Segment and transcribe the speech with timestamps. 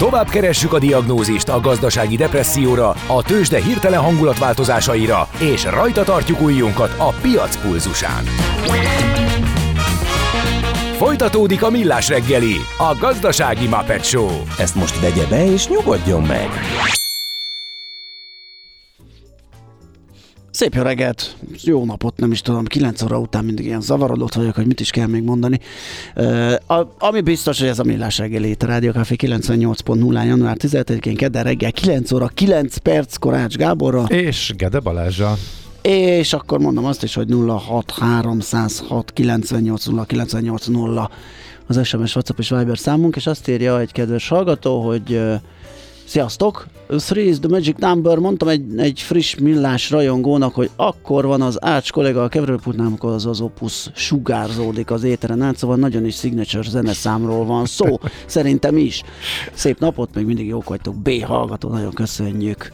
[0.00, 6.94] Tovább keressük a diagnózist a gazdasági depresszióra, a tőzsde hirtelen hangulatváltozásaira, és rajta tartjuk ujjunkat
[6.98, 8.24] a piac pulzusán.
[10.96, 14.30] Folytatódik a Millás reggeli, a gazdasági Muppet Show.
[14.58, 16.48] Ezt most vegye be és nyugodjon meg!
[20.60, 24.54] Szép jó reggelt, jó napot, nem is tudom, 9 óra után mindig ilyen zavarodott vagyok,
[24.54, 25.60] hogy mit is kell még mondani.
[26.16, 30.56] Uh, a, ami biztos, hogy ez a Millás reggeli itt a Rádió Café 98.0 január
[30.58, 34.02] 17-én kedden reggel 9 óra 9 perc Korács Gáborra.
[34.02, 35.36] És Gede Balázsa.
[35.82, 41.10] És akkor mondom azt is, hogy 06306 98 0 98 0
[41.66, 45.34] az SMS, WhatsApp és Viber számunk, és azt írja egy kedves hallgató, hogy uh,
[46.04, 46.66] Sziasztok!
[46.98, 48.18] Three is the magic number.
[48.18, 53.12] Mondtam egy, egy friss millás rajongónak, hogy akkor van az Ács kollega a keverőpultnál, amikor
[53.12, 57.98] az, az Opus sugárzódik az éteren át, szóval nagyon is signature zeneszámról van szó.
[58.26, 59.02] Szerintem is.
[59.52, 60.96] Szép napot, még mindig jók vagytok.
[60.96, 62.72] B hallgató, nagyon köszönjük.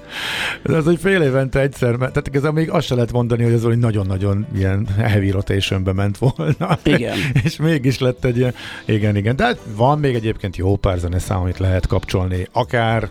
[0.62, 3.52] Ez az, hogy fél évente egyszer, mert tehát ez még azt se lehet mondani, hogy
[3.52, 6.78] ez hogy nagyon-nagyon ilyen heavy rotationbe ment volna.
[6.82, 7.16] Igen.
[7.44, 9.36] És mégis lett egy ilyen, igen, igen.
[9.36, 12.48] De hát van még egyébként jó pár zeneszám, amit lehet kapcsolni.
[12.52, 13.08] Akár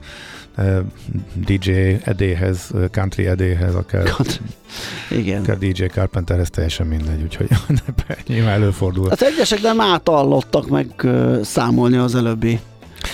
[1.34, 1.72] DJ
[2.04, 4.16] edéhez, country edéhez, akár,
[5.12, 5.42] Igen.
[5.42, 7.48] akár DJ Carpenterhez teljesen mindegy, úgyhogy
[8.28, 9.10] nyilván előfordul.
[9.10, 11.08] Az egyesek nem átallottak meg
[11.44, 12.60] számolni az előbbi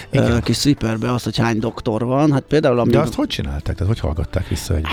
[0.09, 0.41] igen.
[0.41, 2.31] Kis sweeperbe azt, hogy hány doktor van.
[2.31, 2.91] Hát például, ami...
[2.91, 3.75] De azt hogy csinálták?
[3.75, 4.85] Tehát hogy hallgatták vissza egy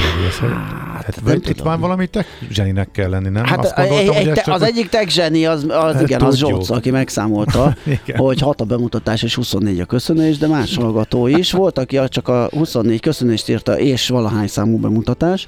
[0.94, 3.44] hát, hát, vagy itt van valami tech zseninek kell lenni, nem?
[3.44, 4.68] Hát azt gondoltam, egy, egy, te, az egy...
[4.68, 7.76] egyik tech zseni, az, az hát, igen, az Zsolc, aki megszámolta,
[8.16, 11.52] hogy 6 a bemutatás és 24 a köszönés, de más hallgató is.
[11.52, 15.46] Volt, aki csak a 24 köszönést írta, és valahány számú bemutatás.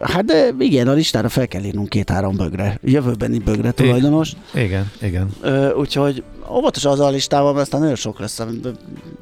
[0.00, 4.32] Hát de igen, a listára fel kell írnunk két-három bögre, jövőbeni bögre tulajdonos.
[4.54, 5.28] Igen, igen.
[5.76, 8.42] Úgyhogy óvatos az a listával, mert aztán nagyon sok lesz.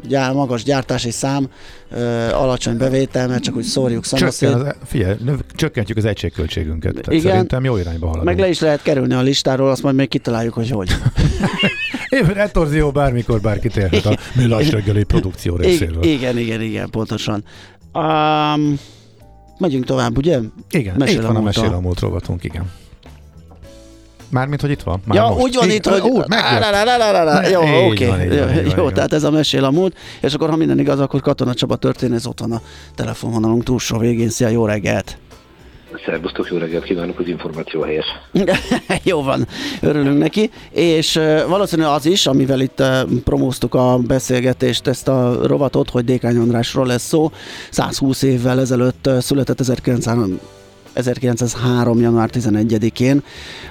[0.09, 1.49] Gyár, magas gyártási szám,
[2.33, 4.49] alacsony bevétel, mert csak úgy szórjuk szanaszét.
[4.49, 5.17] Az, figyelj,
[5.55, 6.93] csökkentjük az egységköltségünket.
[6.93, 8.27] Tehát igen, szerintem jó irányba haladunk.
[8.27, 10.91] Meg le is lehet kerülni a listáról, azt majd még kitaláljuk, hogy hogy.
[12.09, 16.03] Éven retorzió bármikor bárki térhet a millás reggeli produkció részéről.
[16.03, 17.45] Igen, igen, igen, pontosan.
[17.95, 18.79] Um,
[19.63, 20.39] Megyünk tovább, ugye?
[20.71, 22.71] Igen, mesél itt van a Mesél a múlt rovatunk, igen.
[24.29, 25.03] Mármint, hogy itt van?
[25.05, 25.43] Már ja, most.
[25.43, 26.01] úgy van itt, hogy...
[26.01, 26.23] Ú,
[27.51, 28.09] Jó, oké.
[28.77, 29.97] Jó, tehát ez a mesél a múlt.
[30.21, 32.61] És akkor, ha minden igaz, akkor Katona Csaba történész ott van a
[32.95, 34.29] telefonvonalunk túlsó végén.
[34.29, 35.19] Szia, jó reggelt!
[36.05, 38.07] Szervusztok, jó reggelt kívánok, az információ helyes.
[39.03, 39.47] jó van,
[39.81, 42.83] örülünk neki, és valószínűleg az is, amivel itt
[43.25, 47.31] promóztuk a beszélgetést, ezt a rovatot, hogy Dékány Andrásról lesz szó,
[47.71, 50.19] 120 évvel ezelőtt született 1900
[50.93, 52.01] 1903.
[52.01, 53.23] január 11-én,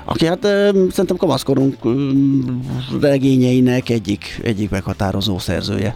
[0.06, 1.78] aki hát szerintem kamaszkorunk
[3.02, 5.96] regényeinek egyik, egyik meghatározó szerzője.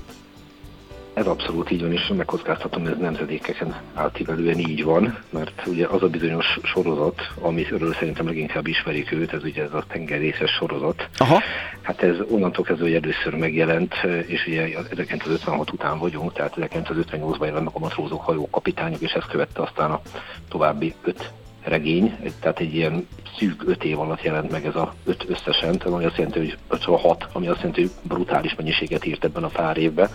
[1.15, 6.03] Ez abszolút így van, és megkockáztatom, hogy ez nemzedékeken átívelően így van, mert ugye az
[6.03, 11.09] a bizonyos sorozat, amiről szerintem leginkább ismerik őt, ez ugye ez a tengerészes sorozat.
[11.17, 11.41] Aha.
[11.81, 13.93] Hát ez onnantól kezdve, hogy először megjelent,
[14.25, 19.27] és ugye 1956 után vagyunk, tehát 1958-ban jelent meg a matrózok hajó kapitányok, és ezt
[19.27, 20.01] követte aztán a
[20.49, 21.31] további öt
[21.63, 25.93] regény, tehát egy ilyen szűk öt év alatt jelent meg ez a öt összesen, tehát
[25.93, 29.77] ami azt jelenti, hogy 56, ami azt jelenti, hogy brutális mennyiséget írt ebben a pár
[29.77, 30.09] évben.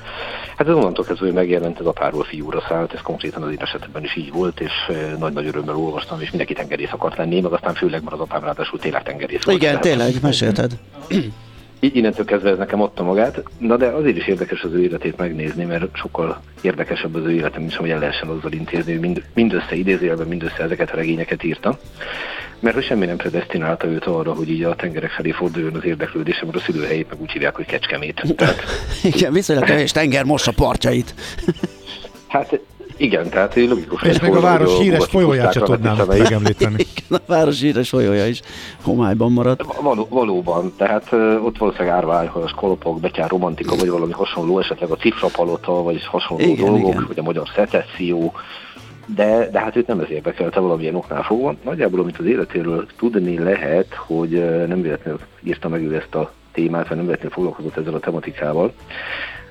[0.57, 3.61] Hát ez onnantól kezdve, hogy megjelent ez a párról fiúra szállt, ez konkrétan az én
[3.61, 4.73] esetemben is így volt, és
[5.19, 8.79] nagy-nagy örömmel olvastam, és mindenki tengerész akart lenni, meg aztán főleg, mert az apám ráadásul
[8.79, 9.63] tényleg tengerész volt.
[9.63, 10.79] Igen, tényleg, mesélted.
[11.83, 15.17] Így innentől kezdve ez nekem adta magát, na de azért is érdekes az ő életét
[15.17, 19.25] megnézni, mert sokkal érdekesebb az ő életem, mint hogy el lehessen azzal intézni, hogy mind,
[19.35, 21.79] mindössze idézélben, mindössze ezeket a regényeket írta.
[22.61, 26.47] Mert hogy semmi nem predestinálta őt arra, hogy így a tengerek felé forduljon az érdeklődésem,
[26.47, 28.35] mert a szülőhelyét meg úgy hívják, hogy Kecskemét.
[28.37, 28.63] Tehát...
[29.15, 31.15] Igen, viszonylag kevés tenger mossa partjait.
[32.29, 32.61] hát
[33.01, 34.03] igen, tehát logikus.
[34.03, 36.75] És még a város híres folyóját sem tudnám megemlíteni.
[36.97, 38.41] Igen, a város híres folyója is
[38.83, 39.63] homályban maradt.
[39.81, 44.97] Való, valóban, tehát uh, ott valószínűleg árványhajos kolopok, betyár romantika, vagy valami hasonló, esetleg a
[44.97, 47.05] cifrapalota, vagy hasonló igen, dolgok, igen.
[47.07, 48.33] vagy a magyar szecesszió,
[49.15, 51.55] de, de hát őt nem ez érdekelte valamilyen oknál fogva.
[51.65, 54.31] Nagyjából, amit az életéről tudni lehet, hogy
[54.67, 58.73] nem véletlenül írta meg ő ezt a témát, vagy nem véletlenül foglalkozott ezzel a tematikával,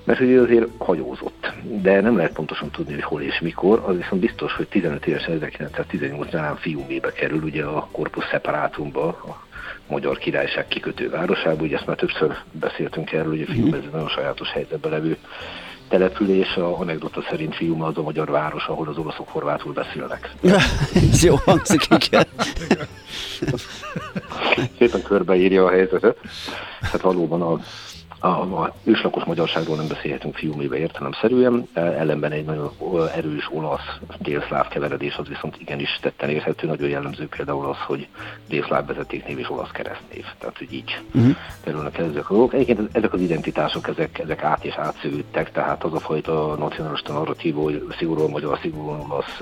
[0.04, 3.96] mert hogy ő azért hajózott, de nem lehet pontosan tudni, hogy hol és mikor, az
[3.96, 9.48] viszont biztos, hogy 15 évesen 1918-ban fiúmébe kerül ugye a Corpus Separatumba, a
[9.88, 13.92] Magyar Királyság kikötő városába, ugye ezt már többször beszéltünk erről, hogy a fiú ez egy
[13.92, 15.18] nagyon sajátos helyzetben levő
[15.90, 20.32] település, a anekdota szerint Fiuma az a magyar város, ahol az oroszok horvátul beszélnek.
[21.12, 22.26] Ez jó hangzik, igen.
[24.78, 26.18] Szépen körbeírja a helyzetet.
[26.82, 27.60] Hát valóban a
[28.20, 32.72] a, a őslakos magyarságról nem beszélhetünk fiúmébe értelemszerűen, ellenben egy nagyon
[33.16, 38.08] erős olasz délszláv keveredés az viszont igenis tetten érhető, nagyon jellemző például az, hogy
[38.48, 41.36] délszláv vezetéknév és olasz keresztnév, tehát hogy így uh-huh.
[41.64, 42.54] kerülnek el ezek a dolgok.
[42.54, 47.56] Egyébként ezek az identitások, ezek, ezek át és átszűrődtek, tehát az a fajta nacionalista narratív,
[47.56, 49.42] hogy szigorúan magyar, szigorúan olasz,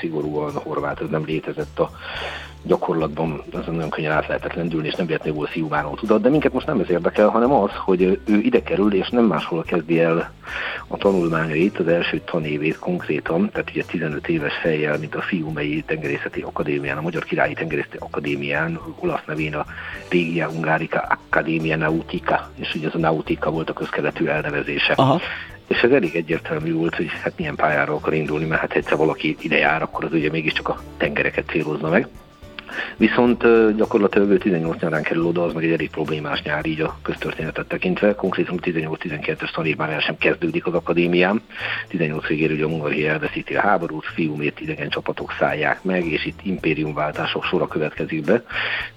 [0.00, 1.90] szigorúan horvát, ez nem létezett a
[2.62, 6.52] gyakorlatban ezen nagyon könnyen át lehetett lendülni, és nem véletlenül volt fiúmáló tudat, de minket
[6.52, 10.32] most nem ez érdekel, hanem az, hogy ő ide kerül, és nem máshol kezdi el
[10.86, 16.40] a tanulmányait, az első tanévét konkrétan, tehát ugye 15 éves fejjel, mint a Fiumei Tengerészeti
[16.40, 19.66] Akadémián, a Magyar Királyi Tengerészeti Akadémián, olasz nevén a
[20.08, 24.92] Régia Ungárica Academia Nautica, és ugye ez a Nautica volt a közkeletű elnevezése.
[24.92, 25.20] Aha.
[25.66, 29.36] És ez elég egyértelmű volt, hogy hát milyen pályára akar indulni, mert hát egyszer valaki
[29.40, 32.08] ide jár, akkor az ugye mégiscsak a tengereket célozna meg.
[32.96, 33.44] Viszont
[33.76, 37.66] gyakorlatilag ő 18 nyarán kerül oda, az meg egy elég problémás nyár így a köztörténetet
[37.66, 38.14] tekintve.
[38.14, 41.42] Konkrétan 18-12-es tanév már el sem kezdődik az akadémián.
[41.88, 46.38] 18 végére ugye a Hungaria elveszíti a háborút, fiúmét idegen csapatok szállják meg, és itt
[46.42, 48.44] impériumváltások sora következik be.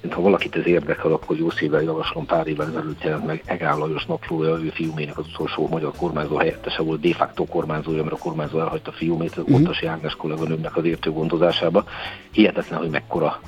[0.02, 3.78] Mint ha valakit ez érdekel, akkor jó szívvel javaslom pár évvel ezelőtt jelent meg Egál
[3.78, 8.18] Lajos naplója, ő fiúmének az utolsó magyar kormányzó helyettese volt, de facto kormányzója, mert a
[8.18, 9.54] kormányzó elhagyta az mm-hmm.
[9.54, 11.84] Ottasi Ágnes kolléganőmnek az értő gondozásába.
[12.32, 13.40] Hihetetlen, hogy mekkora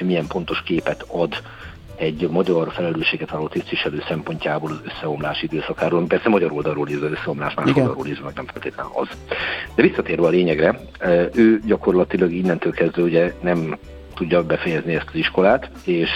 [0.00, 1.34] milyen pontos képet ad
[1.96, 6.06] egy magyar felelősséget vállaló tisztviselő szempontjából az összeomlás időszakáról.
[6.06, 7.82] Persze magyar oldalról is az összeomlás, más Igen.
[7.82, 9.08] oldalról is, meg nem feltétlenül az.
[9.74, 10.80] De visszatérve a lényegre,
[11.34, 13.76] ő gyakorlatilag innentől kezdve ugye nem
[14.20, 16.10] tudja befejezni ezt az iskolát, és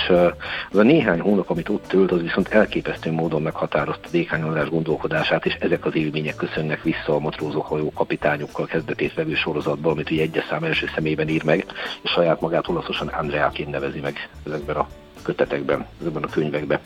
[0.70, 5.54] az a néhány hónap, amit ott tölt, az viszont elképesztő módon meghatározta dékányolás gondolkodását, és
[5.60, 10.44] ezek az élmények köszönnek vissza a matrózok hajó kapitányokkal kezdetét vevő sorozatból, amit ugye egyes
[10.44, 11.66] szám első szemében ír meg,
[12.02, 14.88] és saját magát olaszosan Andreaként nevezi meg ezekben a
[15.22, 16.78] kötetekben, ezekben a könyvekben.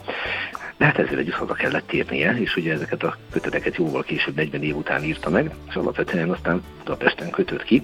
[0.78, 4.62] De hát ezzel együtt haza kellett térnie, és ugye ezeket a köteteket jóval később, 40
[4.62, 7.82] év után írta meg, és alapvetően aztán Budapesten kötött ki.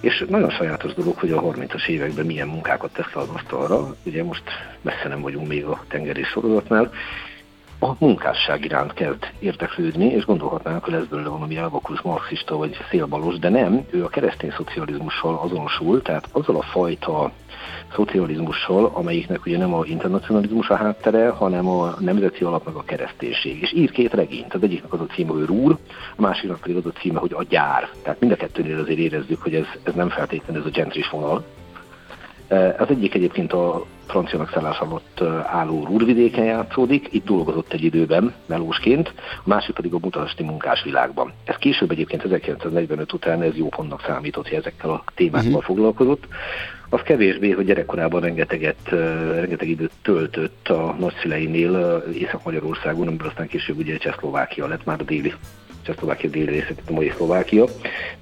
[0.00, 3.96] És nagyon sajátos dolog, hogy a 30-as években milyen munkákat tesz le az asztalra.
[4.02, 4.42] Ugye most
[4.80, 6.92] messze nem vagyunk még a tengeri sorozatnál,
[7.78, 13.38] a munkásság iránt kezd érdeklődni, és gondolhatnánk, hogy lesz belőle valami elvakulus marxista vagy szélbalos,
[13.38, 17.32] de nem, ő a keresztény szocializmussal azonosul, tehát azzal a fajta
[17.96, 23.62] szocializmussal, amelyiknek ugye nem a internacionalizmus a háttere, hanem a nemzeti alap meg a kereszténység.
[23.62, 25.76] És ír két regényt, az egyiknek az a címe, hogy Rúr,
[26.16, 27.90] a másiknak pedig az a címe, hogy a gyár.
[28.02, 31.44] Tehát mind a kettőnél azért érezzük, hogy ez, ez nem feltétlenül ez a gentris vonal,
[32.78, 39.12] az egyik egyébként a francia megszállás alatt álló Rúrvidéken játszódik, itt dolgozott egy időben melósként,
[39.18, 41.32] a másik pedig a munkás munkásvilágban.
[41.44, 45.62] Ez később egyébként 1945 után ez jó pontnak számított, hogy ezekkel a témákkal uh-huh.
[45.62, 46.26] foglalkozott.
[46.88, 48.88] Az kevésbé, hogy gyerekkorában rengeteget,
[49.32, 55.32] rengeteg időt töltött a nagyszüleinél Észak-Magyarországon, amiből aztán később ugye Csehszlovákia lett már a déli
[55.86, 57.64] Csehszlovákia déli részét, a mai Szlovákia.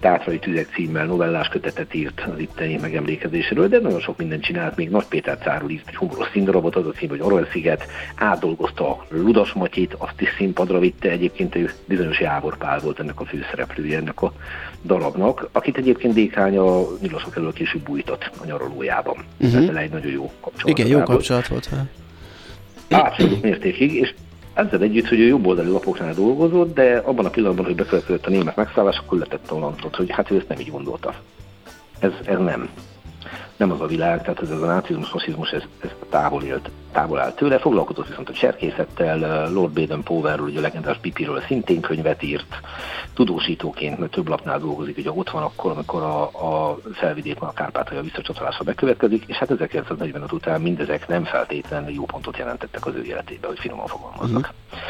[0.00, 4.90] Tátrai tüzek címmel novellás kötetet írt az itteni megemlékezésről, de nagyon sok mindent csinált, még
[4.90, 9.05] Nagy Péter cárul írt egy humoros színdarabot, az a cím, hogy Arany sziget, átdolgozta a
[9.08, 13.96] Ludas Matyit, azt is színpadra vitte, egyébként ő bizonyos Jávor Pál volt ennek a főszereplője
[13.96, 14.32] ennek a
[14.82, 19.17] darabnak, akit egyébként Dékány a nyilasok elől később bújtott a nyaralójában.
[19.40, 19.62] Uh-huh.
[19.62, 20.78] Ezzel egy nagyon jó kapcsolat.
[20.78, 21.69] Igen, jó kapcsolat volt.
[22.88, 24.14] Abszolút mértékig, és
[24.54, 28.56] ezzel együtt, hogy ő jobboldali lapoknál dolgozott, de abban a pillanatban, hogy bekövetkezett a német
[28.56, 31.14] megszállás, akkor letette a lantot, hogy hát ő ezt nem így gondolta.
[31.98, 32.69] Ez, ez nem
[33.56, 37.19] nem az a világ, tehát ez, ez a nácizmus, fasizmus, ez, ez távol, élt, távol
[37.19, 37.58] áll tőle.
[37.58, 42.61] Foglalkozott viszont a cserkészettel, Lord Baden Powellről, ugye a legendás Pipiről szintén könyvet írt,
[43.15, 48.03] tudósítóként, mert több lapnál dolgozik, ugye ott van akkor, amikor a, a felvidékben a Kárpátalja
[48.03, 53.46] visszacsatolása bekövetkezik, és hát 1945 után mindezek nem feltétlenül jó pontot jelentettek az ő életébe,
[53.46, 54.53] hogy finoman fogalmazzak.
[54.70, 54.82] Uh-huh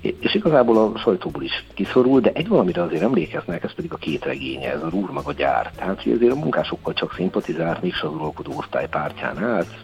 [0.00, 4.24] és igazából a sajtóból is kiszorul, de egy valamire azért emlékeznek, ez pedig a két
[4.24, 5.70] regénye, ez a Rúr meg a gyár.
[5.76, 9.74] Tehát, hogy azért a munkásokkal csak szimpatizált, mégse az uralkodó osztály pártján állt,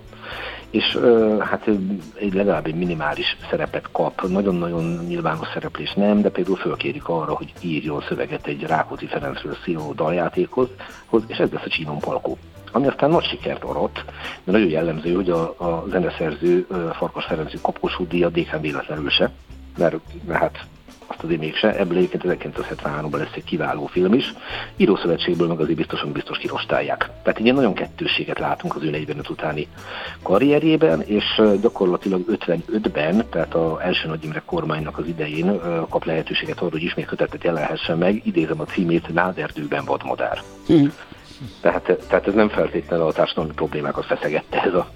[0.70, 0.98] és
[1.40, 1.68] hát
[2.14, 7.52] egy legalább egy minimális szerepet kap, nagyon-nagyon nyilvános szereplés nem, de például fölkérik arra, hogy
[7.60, 10.68] írjon szöveget egy Rákóczi Ferencről szóló daljátékhoz,
[11.26, 12.38] és ez lesz a Csínon Palkó.
[12.72, 14.04] Ami aztán nagy sikert arat,
[14.44, 19.30] de nagyon jellemző, hogy a, a zeneszerző Farkas Ferenc Kapkosú díja Dékán véletlenül se,
[19.76, 19.96] mert,
[20.30, 20.66] hát
[21.06, 21.76] azt azért mégse.
[21.78, 24.34] Ebből egyébként 1973-ban lesz egy kiváló film is.
[24.76, 27.10] Írószövetségből meg azért biztosan biztos kirostálják.
[27.22, 29.68] Tehát ilyen nagyon kettőséget látunk az ő 45 utáni
[30.22, 36.70] karrierjében, és gyakorlatilag 55-ben, tehát az első Nagy Imre kormánynak az idején kap lehetőséget arra,
[36.70, 40.42] hogy ismét kötetet jelenhessen meg, idézem a címét, Náderdőben vadmadár.
[40.72, 40.86] Mm.
[41.60, 44.88] Tehát, tehát ez nem feltétlenül a társadalmi problémákat feszegette ez a,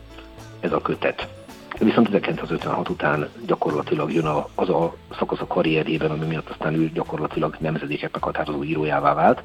[0.60, 1.37] ez a kötet.
[1.78, 6.90] Viszont 1956 után gyakorlatilag jön a, az a szakasz a karrierjében, ami miatt aztán ő
[6.94, 9.42] gyakorlatilag nemzedékek meghatározó írójává vált.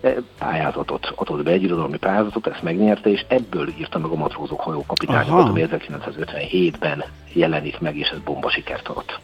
[0.00, 4.60] E, pályázatot adott be, egy irodalmi pályázatot, ezt megnyerte, és ebből írta meg a Matrózok
[4.60, 9.20] hajó kapitányokat, ami 1957-ben jelenik meg, és ez bomba sikert adott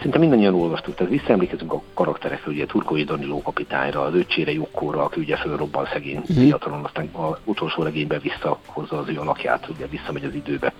[0.00, 5.20] szinte mindannyian olvastuk, tehát visszaemlékezünk a karakterekre, ugye Turkói Daniló kapitányra, az öcsére Jukkóra, aki
[5.20, 6.36] ugye fölrobban szegény mm.
[6.36, 10.72] fiatalon, aztán az utolsó regényben visszahozza az ő alakját, ugye visszamegy az időbe.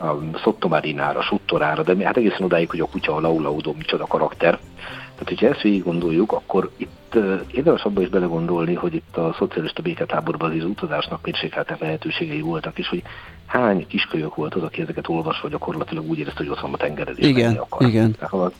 [0.00, 4.58] A Szottomarinára, Suttorára, de hát egészen odáig, hogy a kutya a Laulaudó micsoda karakter.
[5.14, 7.18] Tehát, hogyha ezt végig gondoljuk, akkor itt
[7.52, 12.88] érdemes abban is belegondolni, hogy itt a szocialista béketáborban az utazásnak mérsékeltek lehetőségei voltak, és
[12.88, 13.02] hogy
[13.52, 17.18] hány kiskölyök volt az, aki ezeket olvasva gyakorlatilag úgy érezte, hogy ott van a tengered,
[17.18, 17.88] és igen, akar.
[17.88, 18.14] Igen.
[18.18, 18.52] Tehát,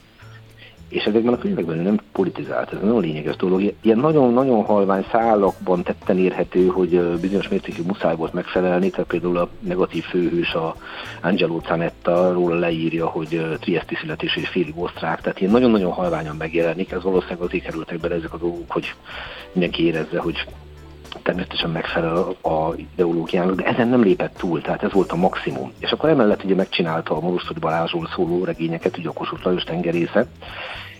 [0.87, 3.73] és ezekben a könyvekben nem politizált, ez nagyon lényeges dolog.
[3.81, 9.49] Ilyen nagyon-nagyon halvány szálakban tetten érhető, hogy bizonyos mértékű muszáj volt megfelelni, tehát például a
[9.59, 10.75] negatív főhős, a
[11.21, 16.91] Angelo Zanetta róla leírja, hogy Triesti születés és félig osztrák, tehát ilyen nagyon-nagyon halványan megjelenik,
[16.91, 18.93] ez valószínűleg azért kerültek bele ezek a dolgok, hogy
[19.51, 20.45] mindenki érezze, hogy
[21.23, 25.71] természetesen megfelel a ideológiának, de ezen nem lépett túl, tehát ez volt a maximum.
[25.79, 30.27] És akkor emellett ugye megcsinálta a Morosztori Balázsról szóló regényeket, ugye a Kossuth Lajos tengerésze,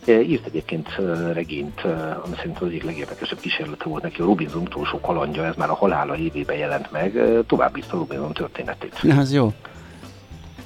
[0.06, 1.89] e, Írt egyébként e, regényt, e,
[2.25, 5.75] ami szerintem az egyik legérdekesebb kísérlete volt neki, a Robinson utolsó kalandja, ez már a
[5.75, 9.00] halála évében jelent meg, tovább a Robinson történetét.
[9.18, 9.53] Ez jó.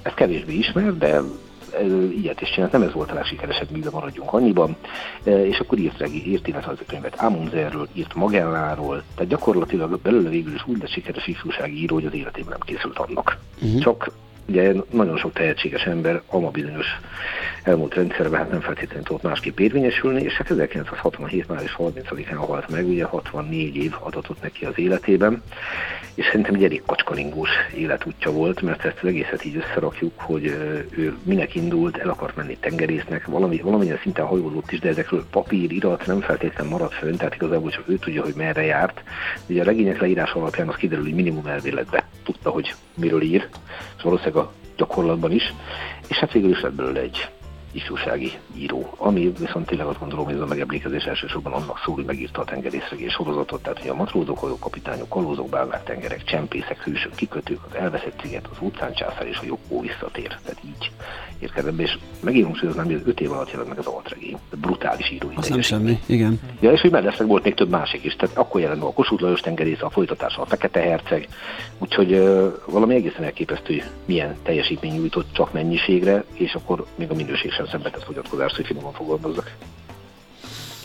[0.02, 1.22] Ez kevésbé ismer, de
[2.22, 4.76] ilyet is csinált, nem ez volt a legsikeresebb mű, maradjunk annyiban,
[5.24, 6.48] és akkor írt, regi, írt
[6.88, 12.06] könyvet Amundserről, írt Magelláról, tehát gyakorlatilag belőle végül is úgy lett sikeres ifjúsági író, hogy
[12.06, 13.38] az életében nem készült annak.
[13.62, 13.82] Uh-huh.
[13.82, 14.12] Csak
[14.48, 16.88] ugye nagyon sok tehetséges ember ama bizonyos
[17.63, 22.88] elmúlt rendszerben hát nem feltétlenül tudott másképp érvényesülni, és hát 1967 május 30-án halt meg,
[22.88, 25.44] ugye 64 év adatot neki az életében,
[26.13, 30.46] és szerintem egy elég kacskalingós életútja volt, mert ezt az egészet így összerakjuk, hogy
[30.89, 35.72] ő minek indult, el akart menni tengerésznek, valami, valamilyen szinten hajózott is, de ezekről papír,
[35.72, 39.04] irat nem feltétlenül maradt fönn, tehát igazából csak ő tudja, hogy merre járt.
[39.48, 43.48] Ugye a regények leírás alapján az kiderül, hogy minimum elméletbe tudta, hogy miről ír,
[43.98, 44.37] és valószínűleg
[44.78, 45.54] gyakorlatban is,
[46.08, 47.30] és hát végül is lett belőle egy
[47.78, 52.06] ifjúsági író, ami viszont tényleg azt gondolom, hogy ez a megemlékezés elsősorban annak szól, hogy
[52.06, 57.60] megírta a tengerészregés sorozatot, tehát hogy a matrózok, hajókapitányok, kalózok, bálvák, tengerek, csempészek, hősök, kikötők,
[57.70, 60.28] az elveszett sziget, az utcán császár és a jobbó visszatér.
[60.28, 60.92] Tehát így
[61.40, 64.38] érkezem és megírom, hogy az nem, öt év alatt jelent meg az altregény.
[64.62, 65.34] Brutális írói.
[65.36, 66.40] Az nem semmi, igen.
[66.60, 69.22] Ja, és hogy mellesleg volt még több másik is, tehát akkor jelent meg a Kossuth
[69.22, 71.28] Lajos tengerész, a folytatása a Fekete Herceg,
[71.78, 77.14] úgyhogy uh, valami egészen elképesztő, hogy milyen teljesítmény nyújtott csak mennyiségre, és akkor még a
[77.14, 79.52] minőség sem szenvedett fogyatkozást, hogy finoman fogalmazzak.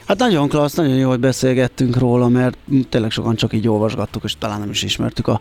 [0.06, 2.56] Hát nagyon klassz, nagyon jó, hogy beszélgettünk róla, mert
[2.88, 5.40] tényleg sokan csak így olvasgattuk, és talán nem is ismertük a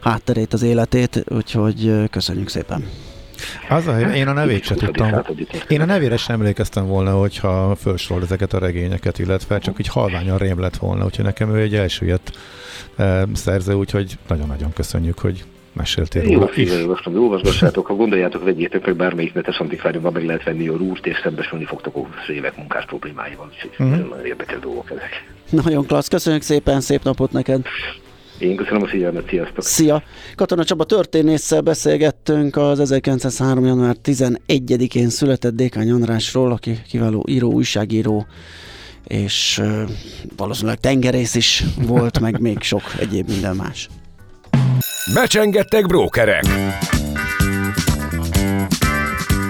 [0.00, 2.88] hátterét, az életét, úgyhogy köszönjük szépen.
[3.68, 5.22] Az a, én a nevét sem tudtam.
[5.68, 10.38] Én a nevére sem emlékeztem volna, hogyha felsorol ezeket a regényeket, illetve csak így halványan
[10.38, 12.38] rém lett volna, úgyhogy nekem ő egy elsüllyedt
[12.96, 16.34] e, szerző, úgyhogy nagyon-nagyon köszönjük, hogy meséltél róla.
[16.34, 20.76] Jó szívvel olvastam, olvasgassátok, ha gondoljátok, vegyétek meg bármelyik netes antikváriumban meg lehet venni a
[20.76, 24.08] rúst, és szembesülni fogtok a évek munkás problémáival, úgyhogy uh-huh.
[24.08, 25.24] nagyon érdekes dolgok ezek.
[25.50, 27.62] Nagyon klassz, köszönjük szépen, szép napot neked!
[28.38, 29.64] Én köszönöm a figyelmet, sziasztok!
[29.64, 30.02] Szia!
[30.34, 33.64] Katona Csaba történésszel beszélgettünk az 1903.
[33.64, 38.26] január 11-én született Dékány Andrásról, aki kiváló író, újságíró,
[39.06, 39.90] és uh,
[40.36, 43.88] valószínűleg tengerész is volt, meg még sok egyéb minden más.
[45.06, 46.44] Becsengettek brókerek!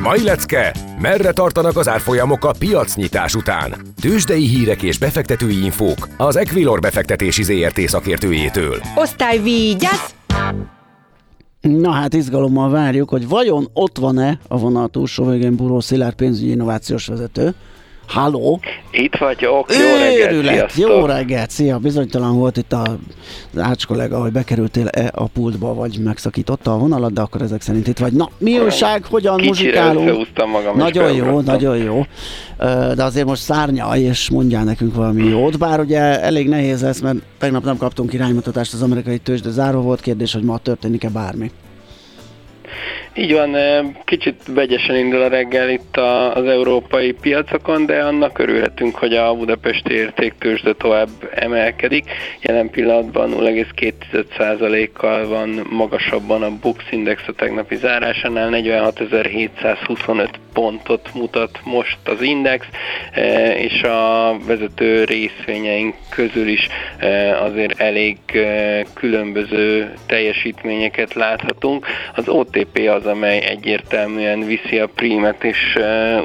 [0.02, 3.74] Mai lecke, merre tartanak az árfolyamok a piacnyitás után?
[4.00, 8.80] Tőzsdei hírek és befektetői infók az Equilor befektetési ZRT szakértőjétől.
[8.94, 10.10] Osztály vigyázz!
[11.60, 16.50] Na hát izgalommal várjuk, hogy vajon ott van-e a vonal túlsó végén Buró Szilárd pénzügyi
[16.50, 17.54] innovációs vezető,
[18.12, 18.60] Halló!
[18.90, 20.98] Itt vagyok, jó reggelt, sziasztok.
[20.98, 21.78] Jó reggelt, szia!
[21.78, 22.82] Bizonytalan volt itt a,
[23.54, 27.60] az Ács kollega, hogy bekerültél -e a pultba, vagy megszakította a vonalat, de akkor ezek
[27.60, 28.12] szerint itt vagy.
[28.12, 30.28] Na, mi újság, hogyan Kicsire muzsikálunk?
[30.52, 32.06] magam Nagyon jó, nagyon jó.
[32.94, 37.16] De azért most szárnyalj, és mondjál nekünk valami jót, bár ugye elég nehéz lesz, mert
[37.38, 41.50] tegnap nem kaptunk iránymutatást az amerikai tőzsde záró volt kérdés, hogy ma történik-e bármi.
[43.14, 43.56] Így van,
[44.04, 45.96] kicsit vegyesen indul a reggel itt
[46.34, 52.04] az európai piacokon, de annak örülhetünk, hogy a budapesti értéktősde tovább emelkedik.
[52.40, 61.98] Jelen pillanatban 0,2%-kal van magasabban a Bux Index a tegnapi zárásánál, 46.725 pontot mutat most
[62.04, 62.66] az index,
[63.56, 66.68] és a vezető részvényeink közül is
[67.40, 68.16] azért elég
[68.94, 71.86] különböző teljesítményeket láthatunk.
[72.14, 75.78] Az OTP az, amely egyértelműen viszi a prímet, és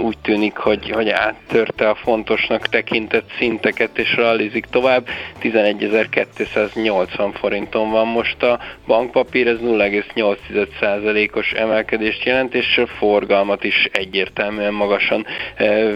[0.04, 5.08] úgy tűnik, hogy, hogy áttörte a fontosnak tekintett szinteket, és rallizik tovább.
[5.42, 15.26] 11.280 forinton van most a bankpapír, ez 0,8%-os emelkedést jelent, és forgalmat is egyértelműen magasan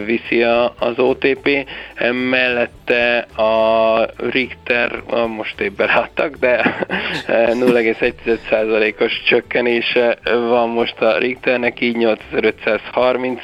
[0.06, 0.44] viszi
[0.80, 1.68] az OTP.
[2.30, 6.86] Mellette a Richter, most éppen láttak, de
[7.28, 13.42] 0,1%-os csökkenése van most a Richternek, így 8530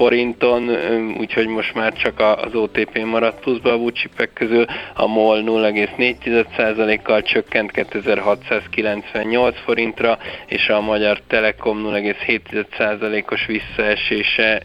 [0.00, 0.70] forinton,
[1.18, 4.64] úgyhogy most már csak az OTP maradt pluszba a bucsipek közül,
[4.94, 14.62] a MOL 0,4%-kal csökkent 2698 forintra, és a Magyar Telekom 0,7%-os visszaesése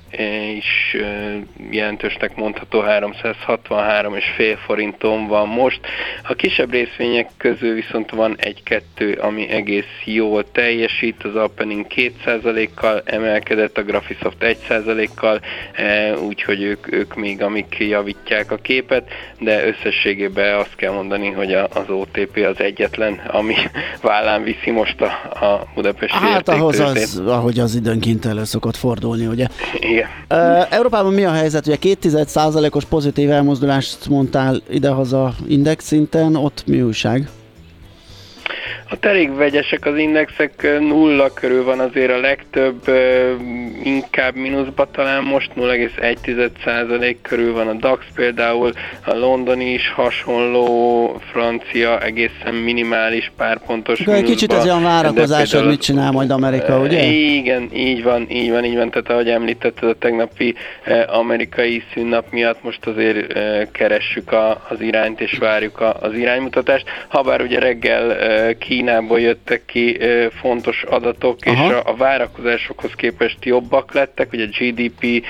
[0.55, 0.95] is
[1.71, 5.79] jelentősnek mondható 363,5 forinton van most.
[6.23, 13.77] A kisebb részvények közül viszont van egy-kettő, ami egész jól teljesít, az Opening 2%-kal emelkedett,
[13.77, 15.39] a Graphisoft 1%-kal, sokkal,
[15.73, 19.07] e, úgyhogy ők, ők még amik javítják a képet,
[19.39, 23.53] de összességében azt kell mondani, hogy az OTP az egyetlen, ami
[24.01, 25.05] vállán viszi most a,
[25.45, 29.47] a budapesti Hát ahhoz az, ahogy az időnként elő szokott fordulni, ugye?
[29.79, 30.07] Igen.
[30.29, 31.67] Uh, Európában mi a helyzet?
[31.67, 37.29] Ugye 2% os pozitív elmozdulást mondtál idehaza index szinten, ott mi újság?
[38.89, 42.81] A elég vegyesek az indexek, nulla körül van azért a legtöbb,
[43.83, 48.71] inkább mínuszba talán most 0,1% körül van a DAX például,
[49.05, 55.67] a londoni is hasonló, francia egészen minimális párpontos De egy kicsit ez olyan várakozás, hogy
[55.67, 57.03] mit csinál majd Amerika, ugye?
[57.05, 60.55] Igen, így van, így van, így van, tehát ahogy említetted a tegnapi
[61.07, 63.33] amerikai szünnap miatt most azért
[63.71, 68.17] keressük a, az irányt és várjuk a, az iránymutatást, habár ugye reggel
[68.75, 69.97] Kínából jöttek ki
[70.41, 71.65] fontos adatok, Aha.
[71.65, 75.25] és a, a várakozásokhoz képest jobbak lettek, ugye a GDP,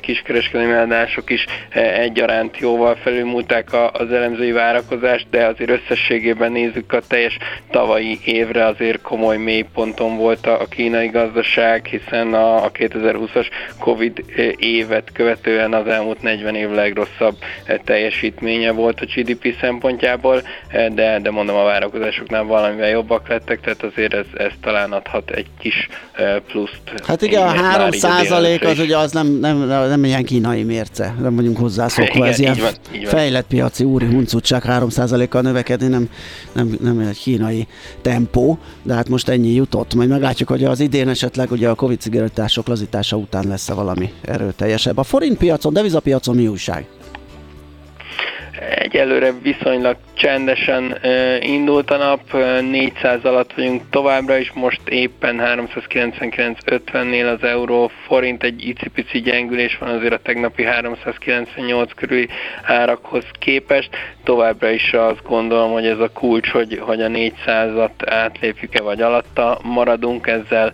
[0.00, 7.38] kiskereskedelmi eladások is egyaránt jóval felülmúlták az elemzői várakozást, de azért összességében nézzük a teljes
[7.70, 13.46] tavalyi évre azért komoly mélyponton volt a, a kínai gazdaság, hiszen a, a 2020-as
[13.78, 14.24] Covid
[14.56, 17.36] évet követően az elmúlt 40 év legrosszabb
[17.84, 20.42] teljesítménye volt a GDP szempontjából,
[20.92, 25.30] de, de mondom a várakozásoknál valamivel valamivel jobbak lettek, tehát azért ez, ez talán adhat
[25.30, 25.88] egy kis
[26.46, 26.80] pluszt.
[27.06, 31.36] Hát igen, a 3 százalék az ugye az nem, nem, nem ilyen kínai mérce, nem
[31.36, 32.72] vagyunk hozzászokva, igen, ez ilyen van,
[33.04, 36.08] fejlett piaci úri huncutság 3 százalékkal növekedni, nem,
[36.52, 37.66] nem, nem egy kínai
[38.02, 39.94] tempó, de hát most ennyi jutott.
[39.94, 44.98] Majd meglátjuk, hogy az idén esetleg ugye a Covid cigarettások lazítása után lesz-e valami erőteljesebb.
[44.98, 46.86] A forint piacon, devizapiacon mi újság?
[48.74, 50.98] Egyelőre viszonylag csendesen
[51.40, 58.68] indult a nap, 400 alatt vagyunk továbbra is, most éppen 399.50-nél az euró forint, egy
[58.68, 62.28] icipici gyengülés van azért a tegnapi 398 körüli
[62.62, 63.88] árakhoz képest.
[64.24, 69.58] Továbbra is azt gondolom, hogy ez a kulcs, hogy, hogy a 400-at átlépjük-e vagy alatta
[69.62, 70.72] maradunk, ezzel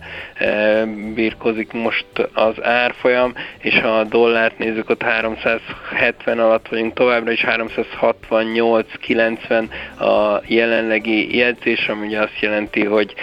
[1.13, 7.45] birkozik most az árfolyam, és ha a dollárt nézzük, ott 370 alatt vagyunk továbbra is,
[7.47, 13.13] 368-9 90 a jelenlegi jegyzés, ami ugye azt jelenti, hogy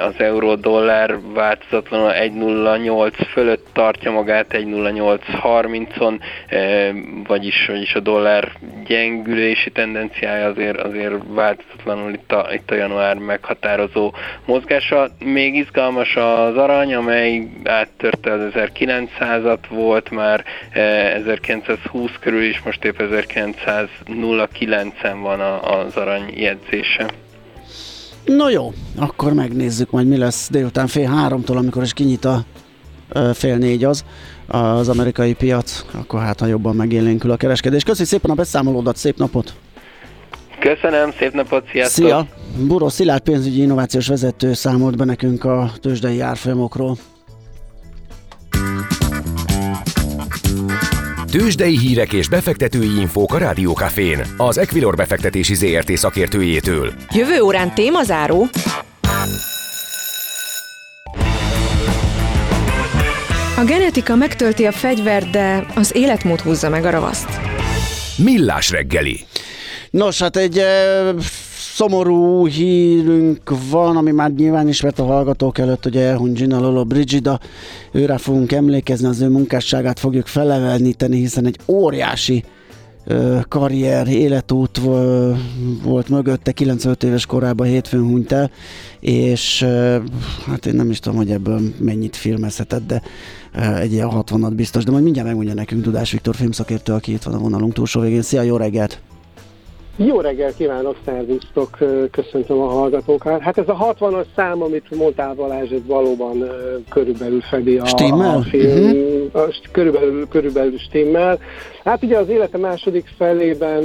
[0.00, 6.92] az euró-dollár változatlanul 1.08 fölött tartja magát 1.0830-on, e,
[7.26, 8.52] vagyis, vagyis a dollár
[8.86, 14.14] gyengülési tendenciája azért, azért változatlanul itt a, itt a január meghatározó
[14.46, 15.08] mozgása.
[15.24, 22.84] Még izgalmas az arany, amely áttörte az 1900-at, volt már 1920 e, körül is, most
[22.84, 27.10] épp 1909-en van az arany jegyzése.
[28.24, 32.44] No jó, akkor megnézzük majd mi lesz délután fél háromtól, amikor is kinyit a
[33.34, 34.04] fél négy az,
[34.46, 37.82] az amerikai piac, akkor hát ha jobban megélénkül a kereskedés.
[37.82, 39.54] Köszi szépen a beszámolódat, szép napot!
[40.60, 42.04] Köszönöm, szép napot, sziasztok!
[42.04, 42.26] Szia!
[42.56, 46.96] Buró Szilárd pénzügyi innovációs vezető számolt be nekünk a tőzsdei árfolyamokról.
[51.30, 56.92] Tőzsdei hírek és befektetői infók a Rádiókafén, az Equilor befektetési ZRT szakértőjétől.
[57.10, 58.48] Jövő órán témazáró.
[63.56, 67.28] A genetika megtölti a fegyvert, de az életmód húzza meg a ravaszt.
[68.16, 69.20] Millás reggeli.
[69.90, 70.60] Nos, hát egy
[71.74, 77.40] szomorú hírünk van, ami már nyilván ismert a hallgatók előtt, hogy elhunyt Gina Lolo Brigida.
[77.92, 82.44] Őre fogunk emlékezni, az ő munkásságát fogjuk felevelníteni, hiszen egy óriási
[83.48, 84.80] karrier, életút
[85.82, 88.50] volt mögötte, 95 éves korában hétfőn hunyt el,
[89.00, 89.66] és
[90.46, 93.02] hát én nem is tudom, hogy ebből mennyit filmezhetett, de
[93.80, 97.34] egy ilyen 60 biztos, de majd mindjárt megmondja nekünk Tudás Viktor filmszakértő, aki itt van
[97.34, 98.22] a vonalunk túlsó végén.
[98.22, 99.00] Szia, jó reggelt!
[100.06, 101.78] Jó reggel kívánok, szervusztok,
[102.10, 103.40] köszöntöm a hallgatókat.
[103.40, 106.44] Hát ez a 60-as szám, amit mondtál Balázs, ez valóban
[106.88, 108.36] körülbelül fedi a, stimmel?
[108.36, 109.42] a film, uh-huh.
[109.42, 111.38] a, körülbelül, körülbelül stimmel.
[111.84, 113.84] Hát ugye az élete második felében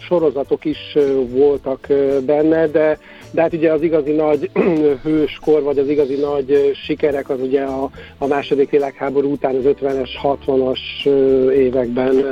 [0.00, 0.96] sorozatok is
[1.28, 1.86] voltak
[2.26, 2.98] benne, de,
[3.30, 4.50] de hát ugye az igazi nagy
[5.04, 10.10] hőskor, vagy az igazi nagy sikerek az ugye a, a második világháború után az 50-es,
[10.22, 11.06] 60-as
[11.52, 12.24] években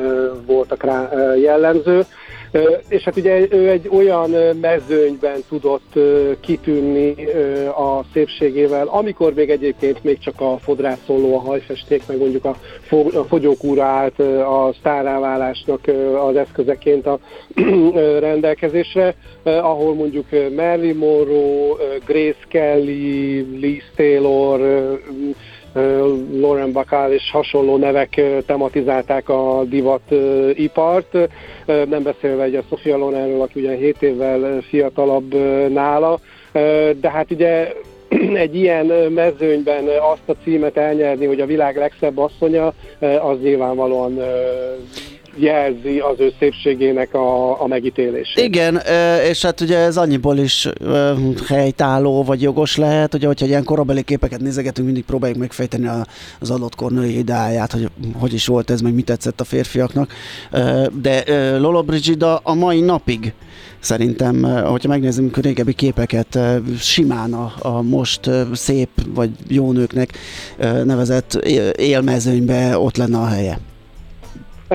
[0.46, 2.04] voltak rá jellemző.
[2.88, 5.92] És hát ugye ő egy olyan mezőnyben tudott
[6.40, 7.14] kitűnni
[7.76, 12.56] a szépségével, amikor még egyébként még csak a fodrászoló, a hajfesték, meg mondjuk a
[13.28, 15.80] fogyókúra állt a sztáráválásnak
[16.28, 17.18] az eszközeként a
[18.20, 24.60] rendelkezésre, ahol mondjuk Marilyn Monroe, Grace Kelly, Liz Taylor,
[26.32, 31.16] Lauren Bacall és hasonló nevek tematizálták a divatipart,
[31.66, 35.34] nem beszélve egy a Sofia Lorenről, aki ugye 7 évvel fiatalabb
[35.72, 36.18] nála,
[37.00, 37.72] de hát ugye
[38.44, 42.72] egy ilyen mezőnyben azt a címet elnyerni, hogy a világ legszebb asszonya,
[43.20, 44.20] az nyilvánvalóan
[45.36, 48.44] jelzi az ő szépségének a, a megítélését.
[48.44, 48.80] Igen,
[49.28, 50.68] és hát ugye ez annyiból is
[51.48, 55.88] helytálló vagy jogos lehet, hogy hogyha ilyen korabeli képeket nézegetünk, mindig próbáljuk megfejteni
[56.40, 60.12] az adott kor női ideáját, hogy hogy is volt ez, meg mit tetszett a férfiaknak.
[61.00, 61.24] De
[61.58, 63.32] Lolo Brigida a mai napig
[63.80, 66.38] szerintem, hogyha megnézzünk régebbi képeket,
[66.78, 70.18] simán a, a most szép vagy jó nőknek
[70.84, 71.34] nevezett
[71.76, 73.58] élmezőnybe ott lenne a helye.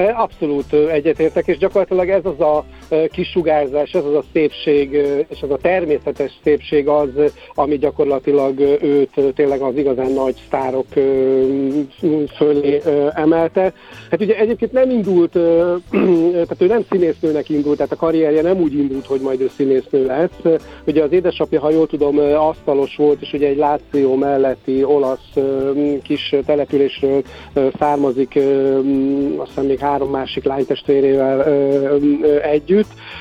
[0.08, 2.66] Abszolút egyetértek, és gyakorlatilag ez az a
[3.12, 4.92] kisugárzás, ez az a szépség,
[5.30, 7.10] és az a természetes szépség az,
[7.54, 10.86] ami gyakorlatilag őt tényleg az igazán nagy sztárok
[12.36, 12.82] fölé
[13.14, 13.74] emelte.
[14.12, 15.32] Hát ugye egyébként nem indult,
[16.32, 20.06] tehát ő nem színésznőnek indult, tehát a karrierje nem úgy indult, hogy majd ő színésznő
[20.06, 20.62] lesz.
[20.86, 25.34] Ugye az édesapja, ha jól tudom, asztalos volt, és ugye egy Láció melletti olasz
[26.04, 27.24] kis településről
[27.80, 28.40] származik,
[29.38, 31.44] azt hiszem még három másik lánytestvérével
[32.42, 32.79] együtt,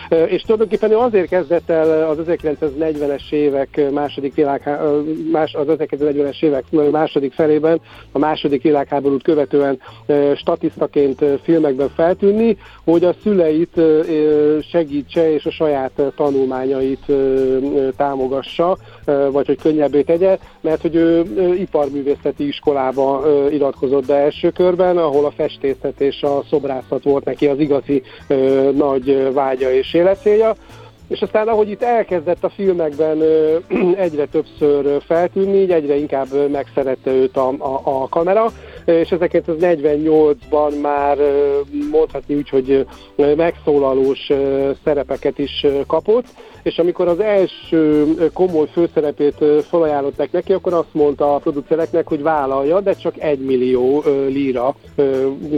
[0.08, 4.78] és tulajdonképpen ő azért kezdett el az 1940-es évek második világ,
[5.32, 7.80] más, az 1940-es évek második felében,
[8.12, 9.80] a második világháborút követően
[10.36, 13.80] statisztaként filmekben feltűnni, hogy a szüleit
[14.70, 17.04] segítse és a saját tanulmányait
[17.96, 18.78] támogassa,
[19.30, 21.24] vagy hogy könnyebbé tegye, mert hogy ő
[21.58, 27.58] iparművészeti iskolába iratkozott be első körben, ahol a festészet és a szobrászat volt neki az
[27.58, 28.02] igazi
[28.74, 30.54] nagy vágya és életcélja.
[31.08, 33.22] És aztán ahogy itt elkezdett a filmekben
[34.06, 38.46] egyre többször feltűnni, így egyre inkább megszerette őt a, a, a kamera,
[38.84, 41.18] és 1948-ban már
[41.90, 42.86] mondhatni úgy, hogy
[43.36, 44.30] megszólalós
[44.84, 46.24] szerepeket is kapott,
[46.62, 52.80] és amikor az első komoly főszerepét felajánlották neki, akkor azt mondta a producereknek, hogy vállalja,
[52.80, 54.74] de csak egy millió lira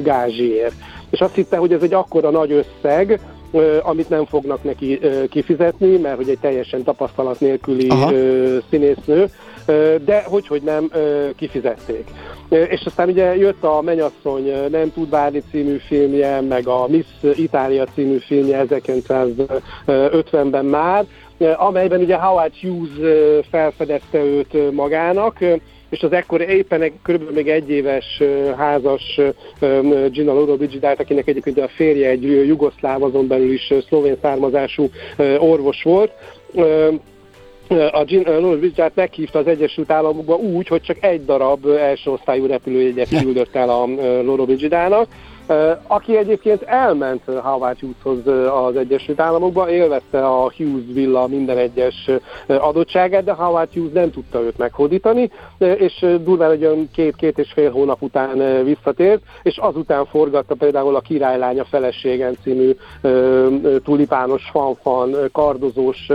[0.02, 0.74] gázsiért.
[1.10, 3.20] És azt hitte, hogy ez egy akkora nagy összeg,
[3.82, 8.12] amit nem fognak neki kifizetni, mert hogy egy teljesen tapasztalat nélküli Aha.
[8.70, 9.30] színésznő,
[10.04, 10.90] de hogy, hogy nem
[11.36, 12.10] kifizették.
[12.48, 17.84] És aztán ugye jött a Menyasszony nem tud várni című filmje, meg a Miss Itália
[17.94, 21.04] című filmje 1950-ben már,
[21.56, 22.90] amelyben ugye Howard Hughes
[23.50, 25.38] felfedezte őt magának,
[25.90, 28.22] és az ekkor éppen körülbelül még egy éves
[28.56, 29.20] házas
[30.10, 34.90] Gina Lorobigidált, akinek egyébként a férje egy jugoszláv, azon belül is szlovén származású
[35.38, 36.12] orvos volt,
[37.70, 43.54] a Lorobigidált meghívta az Egyesült Államokba úgy, hogy csak egy darab első osztályú repülőjegyet küldött
[43.56, 43.86] el a
[44.22, 45.08] Lorobigidának,
[45.86, 48.34] aki egyébként elment Howard Hugheshoz
[48.66, 52.10] az Egyesült Államokba, élvezte a Hughes villa minden egyes
[52.46, 57.70] adottságát, de Howard Hughes nem tudta őt meghódítani, és durván egy olyan két-két és fél
[57.70, 62.76] hónap után visszatért, és azután forgatta például a Királylánya feleségen című
[63.84, 66.10] tulipános, fanfan, kardozós,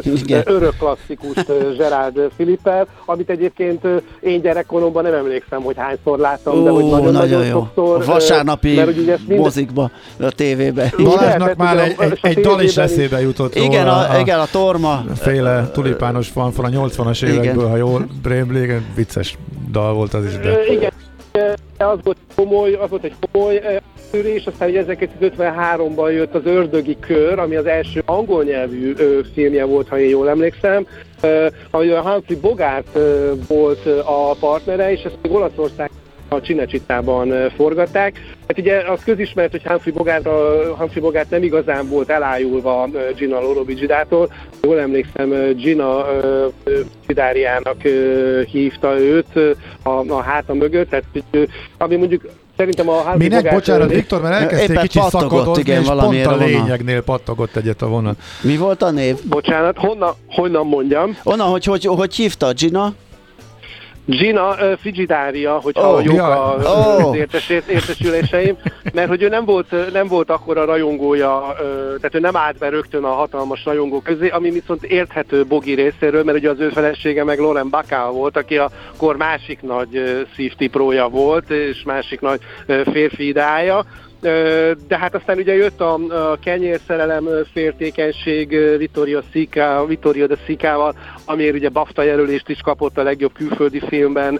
[0.45, 1.45] örök klasszikus
[1.77, 3.87] Gerard Philippel, amit egyébként
[4.19, 8.05] én gyerekkoromban nem emlékszem, hogy hányszor láttam, Ó, de hogy nagyon-nagyon sokszor.
[8.05, 10.93] Vasárnapi mert ugye mozikba, a tévébe.
[10.97, 15.03] Balázsnak már egy, egy, egy dal is eszébe jutott igen, a, a, igen, a Torma.
[15.15, 19.37] Féle tulipános fanfon a 80-as évekből, ha jól rémlik, vicces
[19.71, 20.37] dal volt az is.
[20.37, 20.65] De...
[20.65, 20.91] Igen,
[21.77, 23.81] az volt komoly, az volt egy komoly
[24.23, 29.87] és aztán 1953-ban jött az Ördögi Kör, ami az első angol nyelvű ö, filmje volt,
[29.87, 30.87] ha én jól emlékszem,
[31.21, 35.91] ö, ahogy a Humphrey Bogart ö, volt a partnere, és ezt még Olaszország
[36.27, 38.35] a Csinecsitában forgatták.
[38.47, 43.39] Hát ugye az közismert, hogy Humphrey Bogart, a Humphrey Bogart nem igazán volt elájulva Gina
[43.39, 44.33] Lollobrigidától.
[44.61, 46.05] Jól emlékszem, Gina
[47.07, 47.81] Gidáriának
[48.51, 51.05] hívta őt a, a háta mögött, tehát
[51.77, 52.21] ami mondjuk
[52.57, 53.53] Szerintem a házi Minek?
[53.53, 58.17] Bocsánat, Viktor, mert elkezdték kicsit szakadozni, igen, és pont a lényegnél pattogott egyet a vonat.
[58.41, 59.17] Mi volt a név?
[59.29, 61.17] Bocsánat, honnan, honnan mondjam?
[61.23, 62.93] Onnan, hogy, hogy, hogy hívta Gina?
[64.05, 66.53] Gina uh, Frigidária, hogyha oh, jók ja.
[66.53, 67.09] a, oh.
[67.09, 68.57] az értes, értesüléseim,
[68.93, 71.57] mert hogy ő nem volt, nem volt akkor a rajongója, uh,
[71.95, 76.23] tehát ő nem állt be rögtön a hatalmas rajongó közé, ami viszont érthető Bogi részéről,
[76.23, 81.07] mert ugye az ő felesége meg Loren Bacall volt, aki a kor másik nagy szívtiprója
[81.07, 82.39] volt, és másik nagy
[82.91, 83.85] férfi idája
[84.87, 91.55] de hát aztán ugye jött a, a kenyérszerelem féltékenység Vittorio, Sica, Vittorio de Sicával, amiért
[91.55, 94.39] ugye BAFTA jelölést is kapott a legjobb külföldi filmben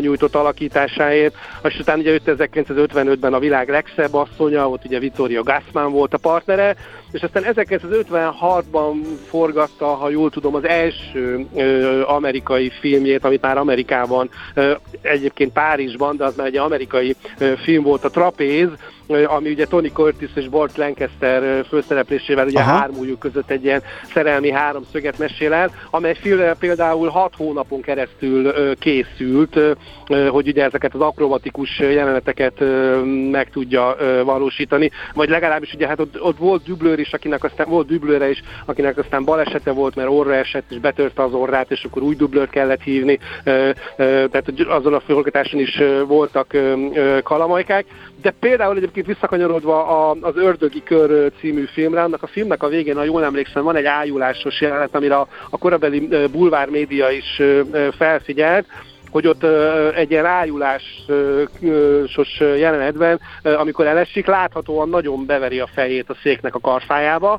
[0.00, 5.92] nyújtott alakításáért, és utána ugye jött 1955-ben a világ legszebb asszonya, ott ugye Vittorio Gassman
[5.92, 6.76] volt a partnere,
[7.12, 8.94] és aztán 1956-ban
[9.28, 16.16] forgatta, ha jól tudom, az első ö, amerikai filmjét, amit már Amerikában, ö, egyébként Párizsban,
[16.16, 18.68] de az már egy amerikai ö, film volt, a Trapéz,
[19.26, 22.78] ami ugye Tony Curtis és Bart Lancaster főszereplésével ugye Aha.
[22.78, 29.58] hármújuk között egy ilyen szerelmi háromszöget mesél el, amely film például hat hónapon keresztül készült,
[30.28, 32.64] hogy ugye ezeket az akrobatikus jeleneteket
[33.30, 37.86] meg tudja valósítani, vagy legalábbis ugye hát ott, ott volt dublőr is, akinek aztán volt
[37.86, 42.02] dublőre is, akinek aztán balesete volt, mert orra esett és betörte az orrát, és akkor
[42.02, 43.18] új dublőrt kellett hívni,
[43.96, 46.56] tehát azon a forgatáson is voltak
[47.22, 47.84] kalamajkák,
[48.22, 53.04] de például egyébként visszakanyarodva az Ördögi Kör című filmre, annak a filmnek a végén, ha
[53.04, 55.16] jól emlékszem, van egy ájulásos jelenet, amire
[55.50, 57.42] a korabeli bulvár média is
[57.96, 58.66] felfigyelt,
[59.14, 59.44] hogy ott
[59.94, 60.88] egy ilyen ájulásos
[62.38, 67.38] jelenetben, amikor elesik, láthatóan nagyon beveri a fejét a széknek a karfájába,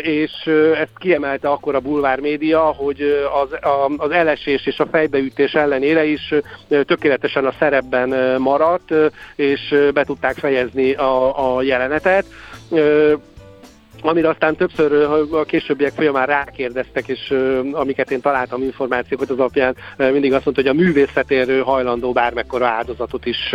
[0.00, 0.32] és
[0.74, 3.58] ezt kiemelte akkor a bulvár média, hogy az,
[3.96, 6.34] az elesés és a fejbeütés ellenére is
[6.68, 8.94] tökéletesen a szerepben maradt,
[9.34, 12.24] és be tudták fejezni a, a jelenetet
[14.00, 14.92] amire aztán többször
[15.32, 17.34] a későbbiek folyamán rákérdeztek, és
[17.72, 23.26] amiket én találtam információkat az alapján, mindig azt mondta, hogy a művészetérő hajlandó bármekkora áldozatot
[23.26, 23.54] is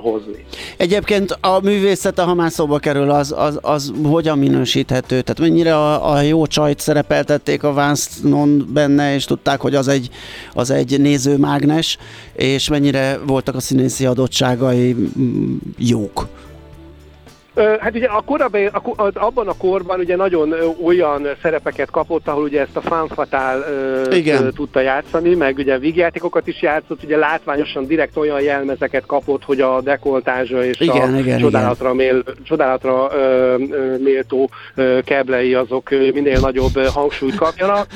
[0.00, 0.44] hozni.
[0.76, 5.20] Egyébként a művészete, ha már szóba kerül, az, az, az hogyan minősíthető?
[5.20, 10.10] Tehát mennyire a, a jó csajt szerepeltették a Vánsnon benne, és tudták, hogy az egy,
[10.52, 11.98] az egy nézőmágnes,
[12.32, 14.96] és mennyire voltak a színészi adottságai
[15.78, 16.26] jók?
[17.54, 22.60] Hát ugye a korábbi, a, abban a korban ugye nagyon olyan szerepeket kapott, ahol ugye
[22.60, 23.64] ezt a fanfatál
[24.12, 24.52] Igen.
[24.54, 29.80] tudta játszani, meg ugye vígjátékokat is játszott, ugye látványosan direkt olyan jelmezeket kapott, hogy a
[29.80, 31.96] dekoltázsa és igen, a igen, csodálatra, igen.
[31.96, 37.86] Mél, csodálatra ö, ö, méltó ö, keblei azok minél nagyobb hangsúlyt kapjanak.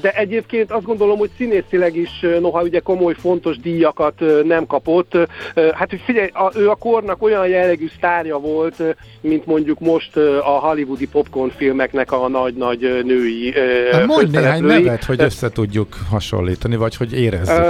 [0.00, 5.16] De egyébként azt gondolom, hogy színészileg is, noha ugye komoly, fontos díjakat nem kapott,
[5.54, 8.82] hát hogy figyelj, a, ő a kornak olyan jellegű sztárja volt,
[9.20, 13.52] mint mondjuk most a hollywoodi popcorn filmeknek a nagy-nagy női
[13.92, 17.64] hát Mondj néhány nevet, hogy össze tudjuk hasonlítani, vagy hogy érezzük.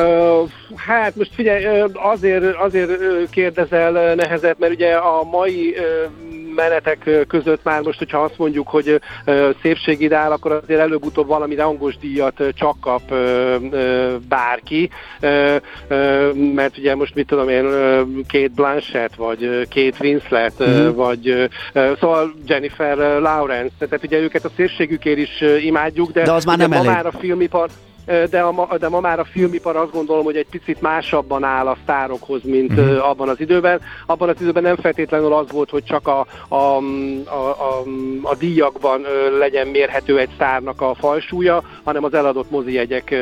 [0.75, 2.91] Hát most figyelj, azért, azért
[3.31, 5.75] kérdezel nehezet, mert ugye a mai
[6.55, 9.01] menetek között már most, hogyha azt mondjuk, hogy
[9.63, 13.15] szépségidál, akkor azért előbb-utóbb valami rangos díjat csak kap
[14.29, 14.91] bárki,
[16.55, 17.67] mert ugye most mit tudom én,
[18.29, 20.95] két Blanchett, vagy két Winslet, mm-hmm.
[20.95, 26.59] vagy szóval Jennifer Lawrence, tehát ugye őket a szépségükért is imádjuk, de, de az már
[26.59, 26.87] nem elég.
[26.87, 27.69] már a filmipar
[28.07, 31.77] de, a, de ma már a filmipar azt gondolom, hogy egy picit másabban áll a
[31.83, 33.09] sztárokhoz, mint uh-huh.
[33.09, 33.81] abban az időben.
[34.07, 37.83] Abban az időben nem feltétlenül az volt, hogy csak a, a, a, a,
[38.23, 39.01] a díjakban
[39.39, 43.15] legyen mérhető egy sztárnak a falsúlya, hanem az eladott mozijegyek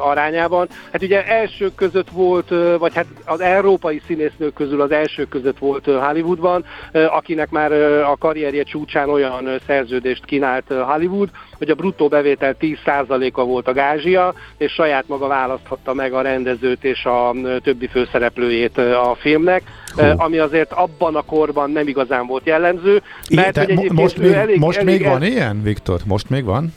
[0.00, 0.68] arányában.
[0.92, 5.84] Hát ugye elsők között volt, vagy hát az európai színésznők közül az elsők között volt
[5.84, 13.44] Hollywoodban, akinek már a karrierje csúcsán olyan szerződést kínált Hollywood, hogy a bruttó bevétel 10%-a
[13.44, 19.16] volt a gázsia, és saját maga választhatta meg a rendezőt és a többi főszereplőjét a
[19.20, 19.62] filmnek,
[19.96, 20.02] Hú.
[20.16, 23.02] ami azért abban a korban nem igazán volt jellemző.
[23.34, 26.00] Mert, Igen, hogy most, még, elég, most elég még van ilyen, Viktor?
[26.04, 26.72] Most még van?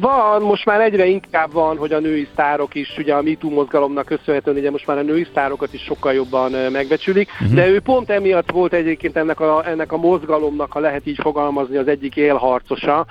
[0.00, 4.06] Van, most már egyre inkább van, hogy a női sztárok is, ugye a MeToo mozgalomnak
[4.06, 7.54] köszönhetően, ugye most már a női sztárokat is sokkal jobban megbecsülik, uh-huh.
[7.54, 11.76] de ő pont emiatt volt egyébként ennek a, ennek a mozgalomnak, ha lehet így fogalmazni,
[11.76, 13.06] az egyik élharcosa,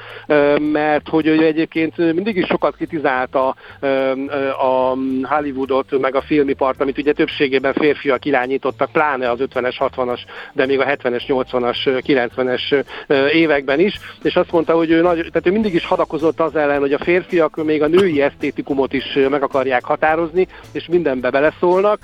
[0.71, 3.55] mert hogy ő egyébként mindig is sokat kritizálta
[4.59, 10.19] a Hollywoodot, meg a filmipart, amit ugye többségében férfiak irányítottak, pláne az 50-es, 60-as,
[10.53, 12.85] de még a 70-es, 80-as, 90-es
[13.33, 16.79] években is, és azt mondta, hogy ő, nagy, tehát ő mindig is hadakozott az ellen,
[16.79, 21.99] hogy a férfiak még a női esztétikumot is meg akarják határozni, és mindenbe beleszólnak,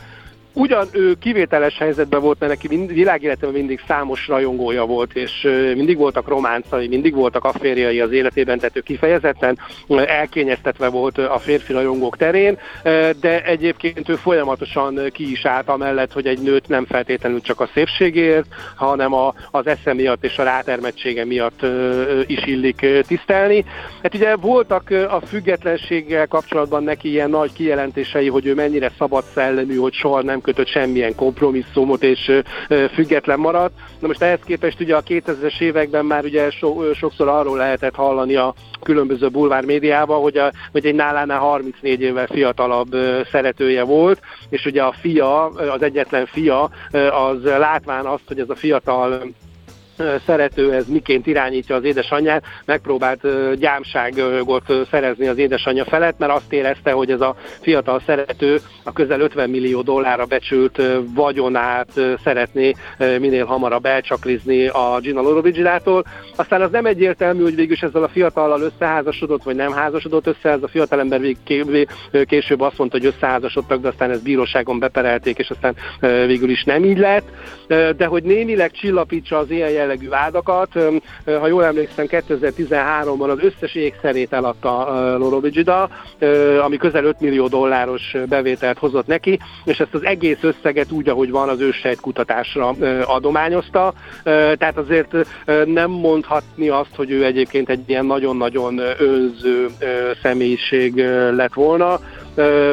[0.54, 5.42] Ugyan ő kivételes helyzetben volt, mert neki mind, világéletében mindig számos rajongója volt, és
[5.76, 11.74] mindig voltak románcai, mindig voltak afférjai az életében, tehát ő kifejezetten elkényeztetve volt a férfi
[11.74, 12.58] rajongók terén,
[13.20, 17.70] de egyébként ő folyamatosan ki is állt amellett, hogy egy nőt nem feltétlenül csak a
[17.74, 21.66] szépségért, hanem a, az esze miatt és a rátermettsége miatt
[22.26, 23.66] is illik tisztelni.
[24.04, 29.76] Hát ugye voltak a függetlenséggel kapcsolatban neki ilyen nagy kijelentései, hogy ő mennyire szabad szellemű,
[29.76, 32.32] hogy soha nem kötött semmilyen kompromisszumot, és
[32.94, 33.74] független maradt.
[34.00, 38.36] Na most ehhez képest ugye a 2000-es években már ugye so, sokszor arról lehetett hallani
[38.36, 42.96] a különböző bulvár médiában, hogy, a, hogy egy nálánál 34 évvel fiatalabb
[43.32, 46.70] szeretője volt, és ugye a fia, az egyetlen fia,
[47.12, 49.22] az látván azt, hogy ez a fiatal
[50.26, 53.22] szerető ez miként irányítja az édesanyját, megpróbált
[53.60, 59.20] gyámságot szerezni az édesanyja felett, mert azt érezte, hogy ez a fiatal szerető a közel
[59.20, 60.82] 50 millió dollárra becsült
[61.16, 61.90] vagyonát
[62.24, 66.04] szeretné minél hamarabb elcsaklizni a Gina Lollobrigidától.
[66.36, 70.64] Aztán az nem egyértelmű, hogy végül ezzel a fiatallal összeházasodott, vagy nem házasodott össze, ez
[70.64, 71.22] a fiatalember
[72.26, 75.76] később azt mondta, hogy összeházasodtak, de aztán ezt bíróságon beperelték, és aztán
[76.26, 77.28] végül is nem így lett.
[77.98, 80.70] De hogy némileg csillapítsa az ilyen jellegű vádakat.
[81.26, 84.84] Ha jól emlékszem, 2013-ban az összes ékszerét eladta
[85.18, 85.90] Lollobrigida,
[86.64, 91.32] ami közel 5 millió dolláros bevételt hozott neki, és ezt az egész összeget úgy, ahogy
[91.32, 93.94] van, az őssejt kutatásra adományozta.
[94.24, 95.16] Tehát azért
[95.66, 99.68] nem mondhatni azt, hogy ő egyébként egy ilyen nagyon-nagyon önző
[100.22, 100.96] személyiség
[101.36, 102.00] lett volna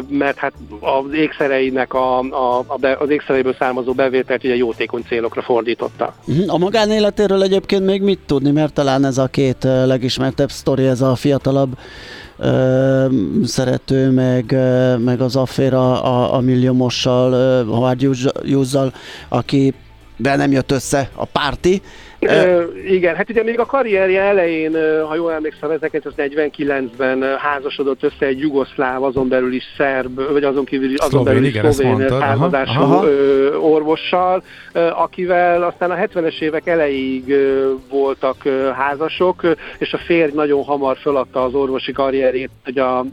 [0.08, 5.42] mert hát az ékszereinek a, a, a be, az ékszereiből származó bevételt ugye jótékony célokra
[5.42, 6.14] fordította.
[6.24, 6.50] Mhm.
[6.50, 11.14] A magánéletéről egyébként még mit tudni, mert talán ez a két legismertebb sztori, ez a
[11.14, 11.78] fiatalabb
[12.38, 13.06] ö,
[13.44, 14.56] szerető, meg,
[15.04, 18.92] meg az afféra a, a milliómossal, Howard Hughes-zal,
[19.28, 19.74] aki
[20.16, 21.82] be nem jött össze a párti,
[22.20, 24.72] Ö, igen, hát ugye még a karrierje elején,
[25.06, 30.94] ha jól emlékszem, 1949-ben házasodott össze egy jugoszláv, azon belül is szerb, vagy azon kívül
[30.96, 32.80] azon belül is szlovén származású
[33.60, 34.42] orvossal,
[34.92, 37.34] akivel aztán a 70-es évek elejéig
[37.90, 38.36] voltak
[38.74, 39.42] házasok,
[39.78, 43.04] és a férj nagyon hamar föladta az orvosi karrierét, hogy a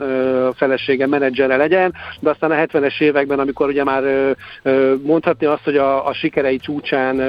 [0.55, 4.03] felesége menedzsere legyen, de aztán a 70-es években, amikor ugye már
[5.03, 7.21] mondhatni azt, hogy a, a sikerei csúcsán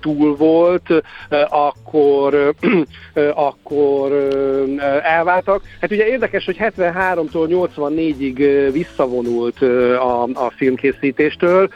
[0.00, 1.03] túl volt,
[1.48, 2.54] akkor,
[3.48, 4.12] akkor
[5.02, 5.62] elváltak.
[5.80, 11.68] Hát ugye érdekes, hogy 73-tól 84-ig visszavonult a, a filmkészítéstől,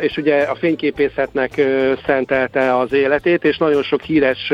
[0.00, 1.62] és ugye a fényképészetnek
[2.06, 4.52] szentelte az életét, és nagyon sok híres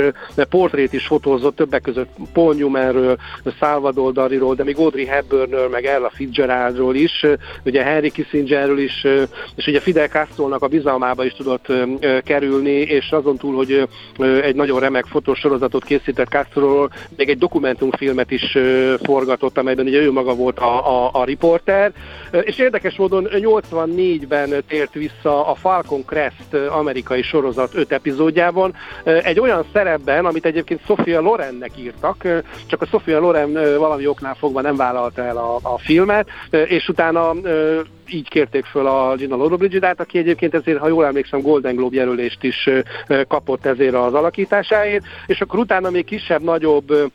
[0.49, 3.17] portrét is fotózott, többek között Paul Newmanről,
[3.59, 7.27] Salvador Dariról, de még Audrey Hepburnről, meg Ella Fitzgeraldról is,
[7.65, 9.07] ugye Henry Kissingerről is,
[9.55, 11.67] és ugye Fidel castro a bizalmába is tudott
[12.25, 13.89] kerülni, és azon túl, hogy
[14.23, 18.59] egy nagyon remek fotosorozatot készített Castroról, még egy dokumentumfilmet is
[19.03, 21.93] forgatott, amelyben ugye ő maga volt a, a, a riporter,
[22.41, 29.65] és érdekes módon 84-ben tért vissza a Falcon Crest amerikai sorozat 5 epizódjában, egy olyan
[29.73, 32.27] szerepben, amit egyébként Sofia Lorennek írtak,
[32.67, 37.35] csak a Sofia Loren valami oknál fogva nem vállalta el a, a filmet, és utána
[38.13, 42.43] így kérték föl a Gina Lollobrigidát, aki egyébként ezért, ha jól emlékszem, Golden Globe jelölést
[42.43, 42.69] is
[43.29, 47.11] kapott ezért az alakításáért, és akkor utána még kisebb-nagyobb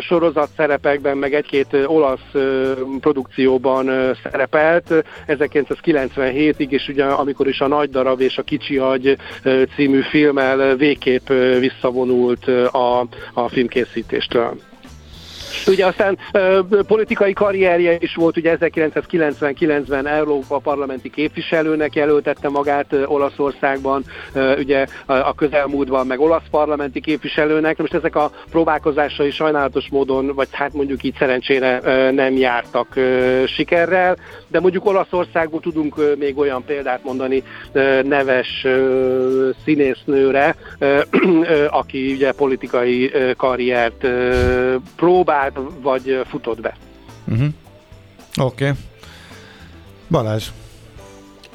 [0.00, 2.34] sorozat szerepekben, meg egy-két olasz
[3.00, 9.16] produkcióban szerepelt 1997-ig, és ugye amikor is a Nagy darab és a Kicsi agy
[9.76, 13.00] című filmmel végképp visszavonult a,
[13.32, 14.56] a filmkészítéstől.
[15.68, 23.04] Ugye aztán ö, politikai karrierje is volt, ugye 1999-ben Európa parlamenti képviselőnek jelöltette magát ö,
[23.04, 27.78] Olaszországban, ö, ugye a, a közelmúltban meg olasz parlamenti képviselőnek.
[27.78, 33.42] Most ezek a próbálkozásai sajnálatos módon, vagy hát mondjuk így szerencsére ö, nem jártak ö,
[33.46, 34.16] sikerrel,
[34.48, 41.66] de mondjuk Olaszországból tudunk ö, még olyan példát mondani ö, neves ö, színésznőre, ö, ö,
[41.70, 46.76] aki ugye politikai ö, karriert ö, próbált, vagy futott be.
[47.28, 47.46] Uh-huh.
[48.40, 48.64] Oké.
[48.64, 48.76] Okay.
[50.10, 50.46] Balázs,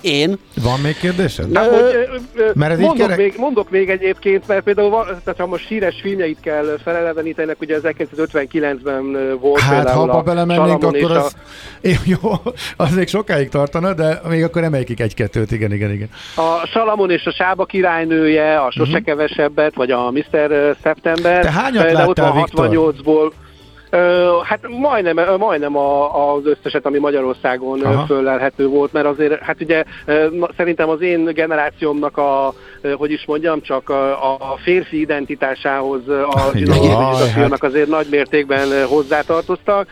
[0.01, 0.37] Én?
[0.63, 1.55] van még kérdésed?
[1.55, 2.19] Ö, hogy,
[2.53, 5.99] mert ez mondok, kerek- még, mondok még egyébként, mert például van, tehát ha most híres
[6.01, 11.23] filmjeit kell felelevenítenek, ugye 1959-ben ö, volt Hát, ha például abba a belemennénk, akkor a-
[11.25, 11.35] az...
[12.03, 12.17] Jó,
[12.77, 16.09] az még sokáig tartana, de még akkor emeljük egy-kettőt, igen, igen, igen.
[16.35, 19.03] A Salamon és a Sába királynője, a Sose Mhm.
[19.03, 20.75] kevesebbet, vagy a Mr.
[20.83, 21.41] September.
[21.43, 22.67] Te hányat láttál, van Viktor?
[22.69, 23.31] 68-ból.
[24.43, 28.05] Hát majdnem, majdnem a, az összeset, ami Magyarországon Aha.
[28.05, 29.83] föllelhető volt, mert azért, hát ugye
[30.57, 32.53] szerintem az én generációmnak a,
[32.97, 37.13] hogy is mondjam, csak a, a férfi identitásához a Lollobrigida
[37.49, 37.63] hát.
[37.63, 39.87] azért nagy mértékben hozzátartoztak.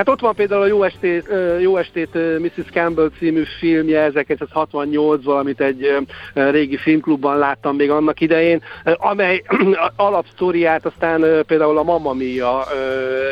[0.00, 1.28] Hát ott van például a Jó estét,
[1.60, 2.70] Jó estét Mrs.
[2.72, 5.96] Campbell című filmje 1968 valamit egy
[6.34, 9.42] régi filmklubban láttam még annak idején, amely
[9.96, 12.66] alapsztoriát aztán például a Mamma Mia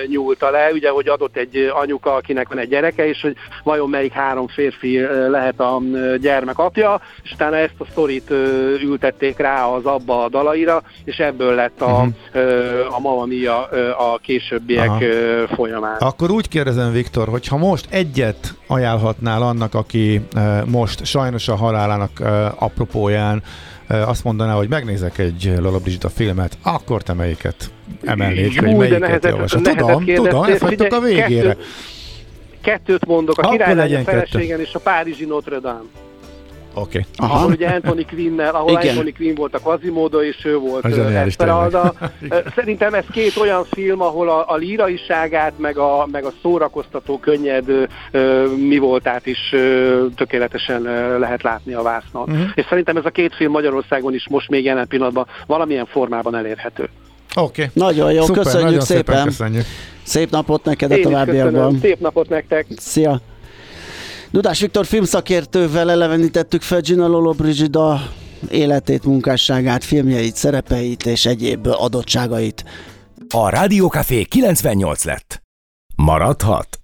[0.06, 4.12] nyúlta le, ugye, hogy adott egy anyuka, akinek van egy gyereke, és hogy vajon melyik
[4.12, 5.80] három férfi lehet a
[6.20, 8.30] gyermek apja, és utána ezt a sztorit
[8.82, 13.62] ültették rá az abba a dalaira, és ebből lett a, ö, a Mamma Mia
[14.12, 15.54] a későbbiek Aha.
[15.54, 15.96] folyamán.
[15.98, 21.54] Akkor úgy kérdezem, Viktor, hogy ha most egyet ajánlhatnál annak, aki eh, most sajnos a
[21.54, 23.42] halálának eh, apropóján
[23.86, 27.70] eh, azt mondaná, hogy megnézek egy Lola Brigida filmet, akkor te melyiket
[28.04, 31.48] emelnéd, hogy melyiket nehezet- nehezet Tudom, tudom, ezt hagytok a végére.
[31.48, 31.64] kettő-
[32.60, 34.26] Kettőt mondok, a legyen a kettő.
[34.26, 35.80] feleségen és a Párizsi Notre Dame.
[36.80, 37.06] Oké.
[37.16, 37.34] Aha.
[37.34, 38.96] ahol ugye Anthony Quinn-nel, ahol Igen.
[38.96, 41.94] Anthony Quinn volt a Quasimodo, és ő volt Esmeralda.
[42.56, 47.68] Szerintem ez két olyan film, ahol a, a líraiságát, meg a, meg a szórakoztató, könnyed
[48.10, 52.28] ö, mi voltát is ö, tökéletesen ö, lehet látni a vásznon.
[52.28, 52.42] Mhm.
[52.54, 56.88] És szerintem ez a két film Magyarországon is most még jelen pillanatban valamilyen formában elérhető.
[57.36, 57.70] Oké.
[57.72, 59.04] Nagyon jó, Szuper, köszönjük nagyon szépen.
[59.14, 59.64] szépen köszönjük.
[60.02, 61.24] Szép napot neked a Én köszönöm.
[61.26, 61.78] továbbiakban.
[61.80, 62.66] Szép napot nektek!
[62.76, 63.20] Szia!
[64.30, 68.00] Dudás Viktor filmszakértővel elevenítettük fel Gina Lollobrigida
[68.50, 72.64] életét, munkásságát, filmjeit, szerepeit és egyéb adottságait.
[73.28, 75.42] A Rádiókafé 98 lett.
[75.96, 76.77] Maradhat?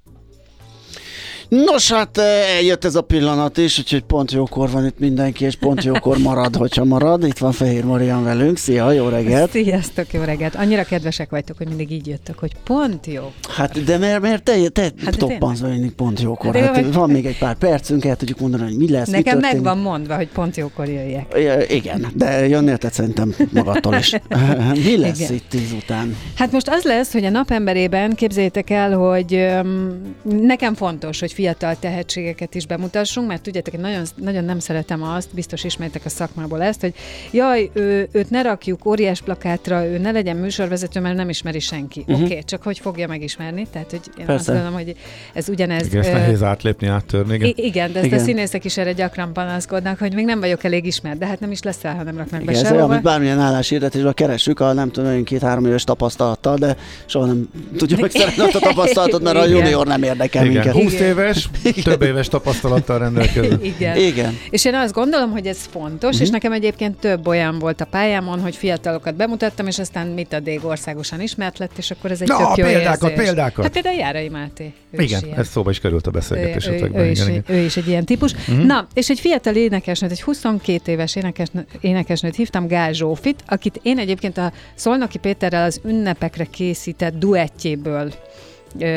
[1.62, 5.56] Nos, hát eh, eljött ez a pillanat is, úgyhogy pont jókor van itt mindenki, és
[5.56, 7.24] pont jókor marad, hogyha marad.
[7.24, 8.56] Itt van Fehér Marian velünk.
[8.56, 9.50] Szia, jó reggelt!
[9.50, 10.54] Sziasztok, jó reggelt.
[10.54, 13.32] Annyira kedvesek vagytok, hogy mindig így jöttök, hogy pont jó.
[13.48, 16.54] Hát, de mert, mert te, te Hát toppansz mindig pont jókor.
[16.54, 19.36] Hát de Hát, van még egy pár percünk, el tudjuk mondani, hogy mi lesz, Nekem
[19.36, 21.26] mi meg van mondva, hogy pont jókor jöjjek.
[21.36, 24.16] Ja, Igen, de jönnél te szerintem magadtól is.
[24.84, 25.32] Mi lesz Igen.
[25.34, 26.16] itt tíz után?
[26.36, 31.76] Hát most az lesz, hogy a napemberében képzeljétek el, hogy öm, nekem fontos, hogy fiatal
[31.80, 36.62] tehetségeket is bemutassunk, mert tudjátok, én nagyon, nagyon nem szeretem azt, biztos ismertek a szakmából
[36.62, 36.94] ezt, hogy
[37.30, 42.00] jaj, ő, őt ne rakjuk óriás plakátra, ő ne legyen műsorvezető, mert nem ismeri senki.
[42.00, 42.16] Uh-huh.
[42.16, 43.66] Oké, okay, csak hogy fogja megismerni?
[43.72, 44.34] Tehát, hogy én Persze.
[44.34, 44.96] azt gondolom, hogy
[45.32, 45.86] ez ugyanez...
[45.86, 47.34] Igen, ezt nehéz átlépni, áttörni.
[47.34, 47.48] Igen.
[47.48, 48.18] I- igen, de ezt Igen.
[48.18, 51.50] a színészek is erre gyakran panaszkodnak, hogy még nem vagyok elég ismert, de hát nem
[51.50, 52.92] is leszel, ha nem raknak be Igen, ez olyan, sehova.
[52.92, 56.76] mint bármilyen álláshirdetésben keresünk, a nem tudom, olyan két-három éves tapasztalattal, de
[57.06, 59.56] soha nem tudjuk megszerezni azt a tapasztalatot, mert a Igen.
[59.56, 60.82] junior nem érdekel Igen, minket.
[60.82, 61.48] 20 éves,
[61.82, 63.58] több éves tapasztalattal rendelkező.
[63.62, 63.96] Igen.
[63.96, 64.38] Igen.
[64.50, 66.06] És én azt gondolom, hogy ez fontos, Mhm.
[66.06, 66.20] uh-huh.
[66.22, 70.40] és nekem egyébként több olyan volt a pályámon, hogy fiatalokat bemutattam, és aztán mit a
[70.40, 73.24] dég országosan ismert lett, és akkor ez egy Na, tök jó példákat, érzés.
[73.24, 73.64] példákat.
[73.64, 74.72] Hát például Járai Máté.
[74.90, 75.38] Ő Igen, ilyen.
[75.38, 77.02] ez szóba is került a ő, ő, beszélgetésetekben.
[77.02, 78.32] ő, is, Igen, ő is egy ilyen típus.
[78.32, 78.64] Uh-huh.
[78.64, 83.98] Na, és egy fiatal énekesnőt, egy 22 éves énekesnő, énekesnőt hívtam, Gál Zsófit, akit én
[83.98, 88.12] egyébként a Szolnoki Péterrel az ünnepekre készített duettjéből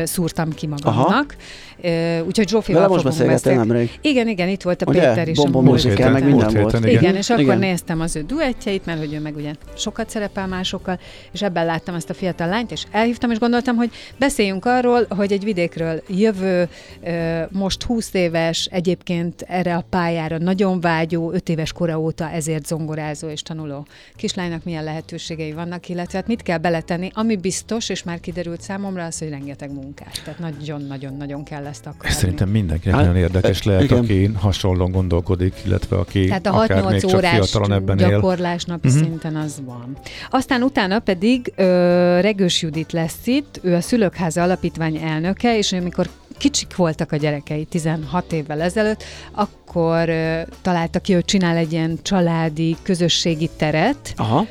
[0.03, 1.35] szúrtam ki magamnak.
[1.37, 1.76] Ö,
[2.27, 3.89] Úgyhogy Zsófival most fogunk beszélni.
[4.01, 4.99] Igen, igen, itt volt a Ugye?
[4.99, 5.37] Péter is.
[5.37, 6.71] a Bomba musical, meg minden volt.
[6.71, 7.15] héten, Igen, Igen.
[7.15, 7.59] és akkor Igen.
[7.59, 10.99] néztem az ő duettjeit, mert hogy ő meg ugye sokat szerepel másokkal,
[11.31, 15.31] és ebben láttam ezt a fiatal lányt, és elhívtam, és gondoltam, hogy beszéljünk arról, hogy
[15.31, 16.69] egy vidékről jövő,
[17.51, 23.27] most 20 éves, egyébként erre a pályára nagyon vágyó, 5 éves kora óta ezért zongorázó
[23.27, 28.19] és tanuló kislánynak milyen lehetőségei vannak, illetve hát mit kell beletenni, ami biztos, és már
[28.19, 30.21] kiderült számomra az, hogy rengeteg rengeteg munkát.
[30.23, 32.15] Tehát nagyon-nagyon-nagyon kell ezt akarni.
[32.15, 33.97] Szerintem mindenkinek hát, nagyon érdekes lehet, igen.
[33.97, 37.51] aki hasonlóan gondolkodik, illetve aki Tehát a 6-8 órás
[37.95, 39.03] gyakorlás napi uh-huh.
[39.03, 39.97] szinten az van.
[40.29, 41.63] Aztán utána pedig ö,
[42.21, 47.63] Regős Judit lesz itt, ő a Szülőkháza Alapítvány elnöke, és amikor kicsik voltak a gyerekei
[47.63, 54.45] 16 évvel ezelőtt, akkor ö, találta ki, hogy csinál egy ilyen családi, közösségi teret, Aha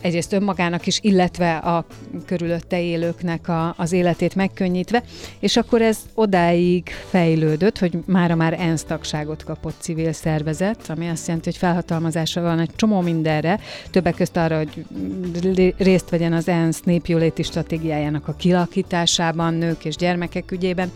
[0.00, 1.84] egyrészt önmagának is, illetve a
[2.26, 5.02] körülötte élőknek a, az életét megkönnyítve,
[5.40, 11.26] és akkor ez odáig fejlődött, hogy mára már ENSZ tagságot kapott civil szervezet, ami azt
[11.26, 16.80] jelenti, hogy felhatalmazása van egy csomó mindenre, többek között arra, hogy részt vegyen az ENSZ
[16.80, 20.90] népjóléti stratégiájának a kilakításában, nők és gyermekek ügyében,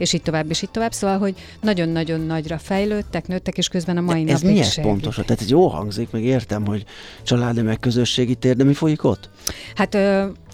[0.00, 0.92] és így tovább, és így tovább.
[0.92, 5.24] Szóval, hogy nagyon-nagyon nagyra fejlődtek, nőttek, és közben a mai ez napig Ez pontosan?
[5.24, 6.84] Tehát ez jó hangzik, meg értem, hogy
[7.22, 9.30] családi meg közösségi tér, de mi folyik ott?
[9.74, 9.94] Hát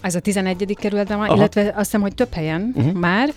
[0.01, 0.77] ez a 11.
[0.79, 2.93] kerületben van, illetve azt hiszem, hogy több helyen uh-huh.
[2.93, 3.33] már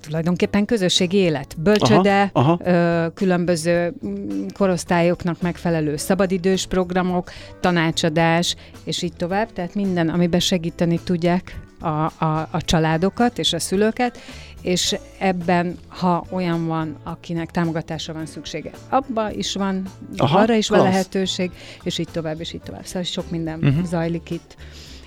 [0.00, 2.70] tulajdonképpen közösségi élet, bölcsöde, aha, aha.
[2.70, 7.30] Ö, különböző mm, korosztályoknak megfelelő szabadidős programok,
[7.60, 13.58] tanácsadás, és így tovább, tehát minden, amiben segíteni tudják a, a, a családokat és a
[13.58, 14.18] szülőket,
[14.62, 19.82] és ebben, ha olyan van, akinek támogatásra van szüksége, abba is van,
[20.16, 20.82] Aha, arra is klassz.
[20.82, 21.50] van lehetőség,
[21.82, 22.84] és így tovább, és így tovább.
[22.84, 23.84] Szóval sok minden uh-huh.
[23.84, 24.56] zajlik itt.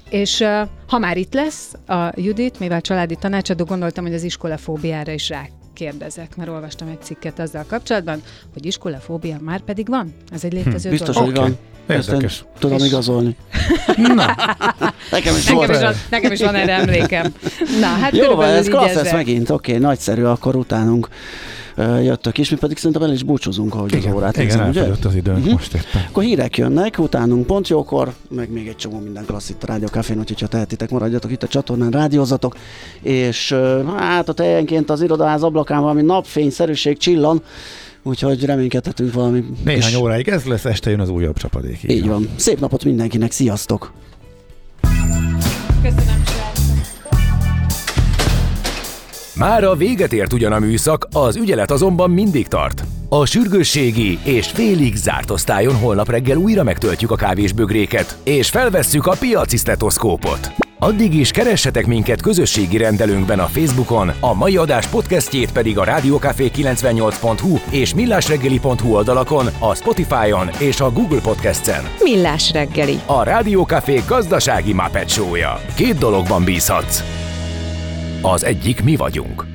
[0.10, 5.12] És uh, ha már itt lesz a Judit, mivel családi tanácsadó, gondoltam, hogy az iskolafóbiára
[5.12, 8.22] is rá kérdezek, mert olvastam egy cikket azzal kapcsolatban,
[8.54, 10.14] hogy iskolafóbia már pedig van.
[10.32, 11.30] Ez egy létező hm, Biztos, dolog.
[11.30, 11.58] hogy van.
[11.98, 12.46] Érdekes.
[12.60, 12.86] tudom és...
[12.86, 13.36] igazolni.
[13.98, 14.36] Na.
[15.12, 17.34] nekem, is nekem, is van, nekem is van erre emlékem.
[17.80, 21.08] Na, hát Jó, van, ez klassz ez megint, oké, okay, nagyszerű, akkor utánunk
[22.02, 25.08] jöttök is, mi pedig szerintem el is búcsúzunk, ahogy igen, az órát Igen, nézem, ugye?
[25.08, 25.54] az időnk uh-huh.
[25.54, 26.06] most éppen.
[26.08, 29.88] Akkor hírek jönnek, utánunk pont jókor, meg még egy csomó minden klassz itt a Rádió
[29.88, 32.56] Cafén, úgyhogy ha tehetitek, maradjatok itt a csatornán, rádiózatok,
[33.02, 33.56] és
[33.98, 37.42] hát ott helyenként az irodaház ablakán valami napfényszerűség csillan,
[38.06, 39.44] úgyhogy reménykedhetünk valami.
[39.64, 39.98] Néhány és...
[39.98, 41.84] óráig ez lesz, este jön az újabb csapadék.
[41.84, 42.10] Így, így van.
[42.10, 42.30] van.
[42.36, 43.94] Szép napot mindenkinek, sziasztok!
[45.82, 46.24] Köszönöm,
[49.36, 52.84] Már a véget ért ugyan a műszak, az ügyelet azonban mindig tart.
[53.10, 59.16] A sürgősségi és félig zárt osztályon holnap reggel újra megtöltjük a kávésbögréket, és felvesszük a
[59.20, 60.65] piaci stetoszkópot.
[60.80, 67.58] Addig is keressetek minket közösségi rendelőnkben a Facebookon, a mai adás podcastjét pedig a rádiókafé98.hu
[67.72, 71.84] és millásreggeli.hu oldalakon, a Spotify-on és a Google Podcast-en.
[72.00, 73.00] Millás reggeli.
[73.06, 75.10] A Rádiókafé gazdasági Muppet
[75.76, 77.04] Két dologban bízhatsz.
[78.22, 79.55] Az egyik mi vagyunk.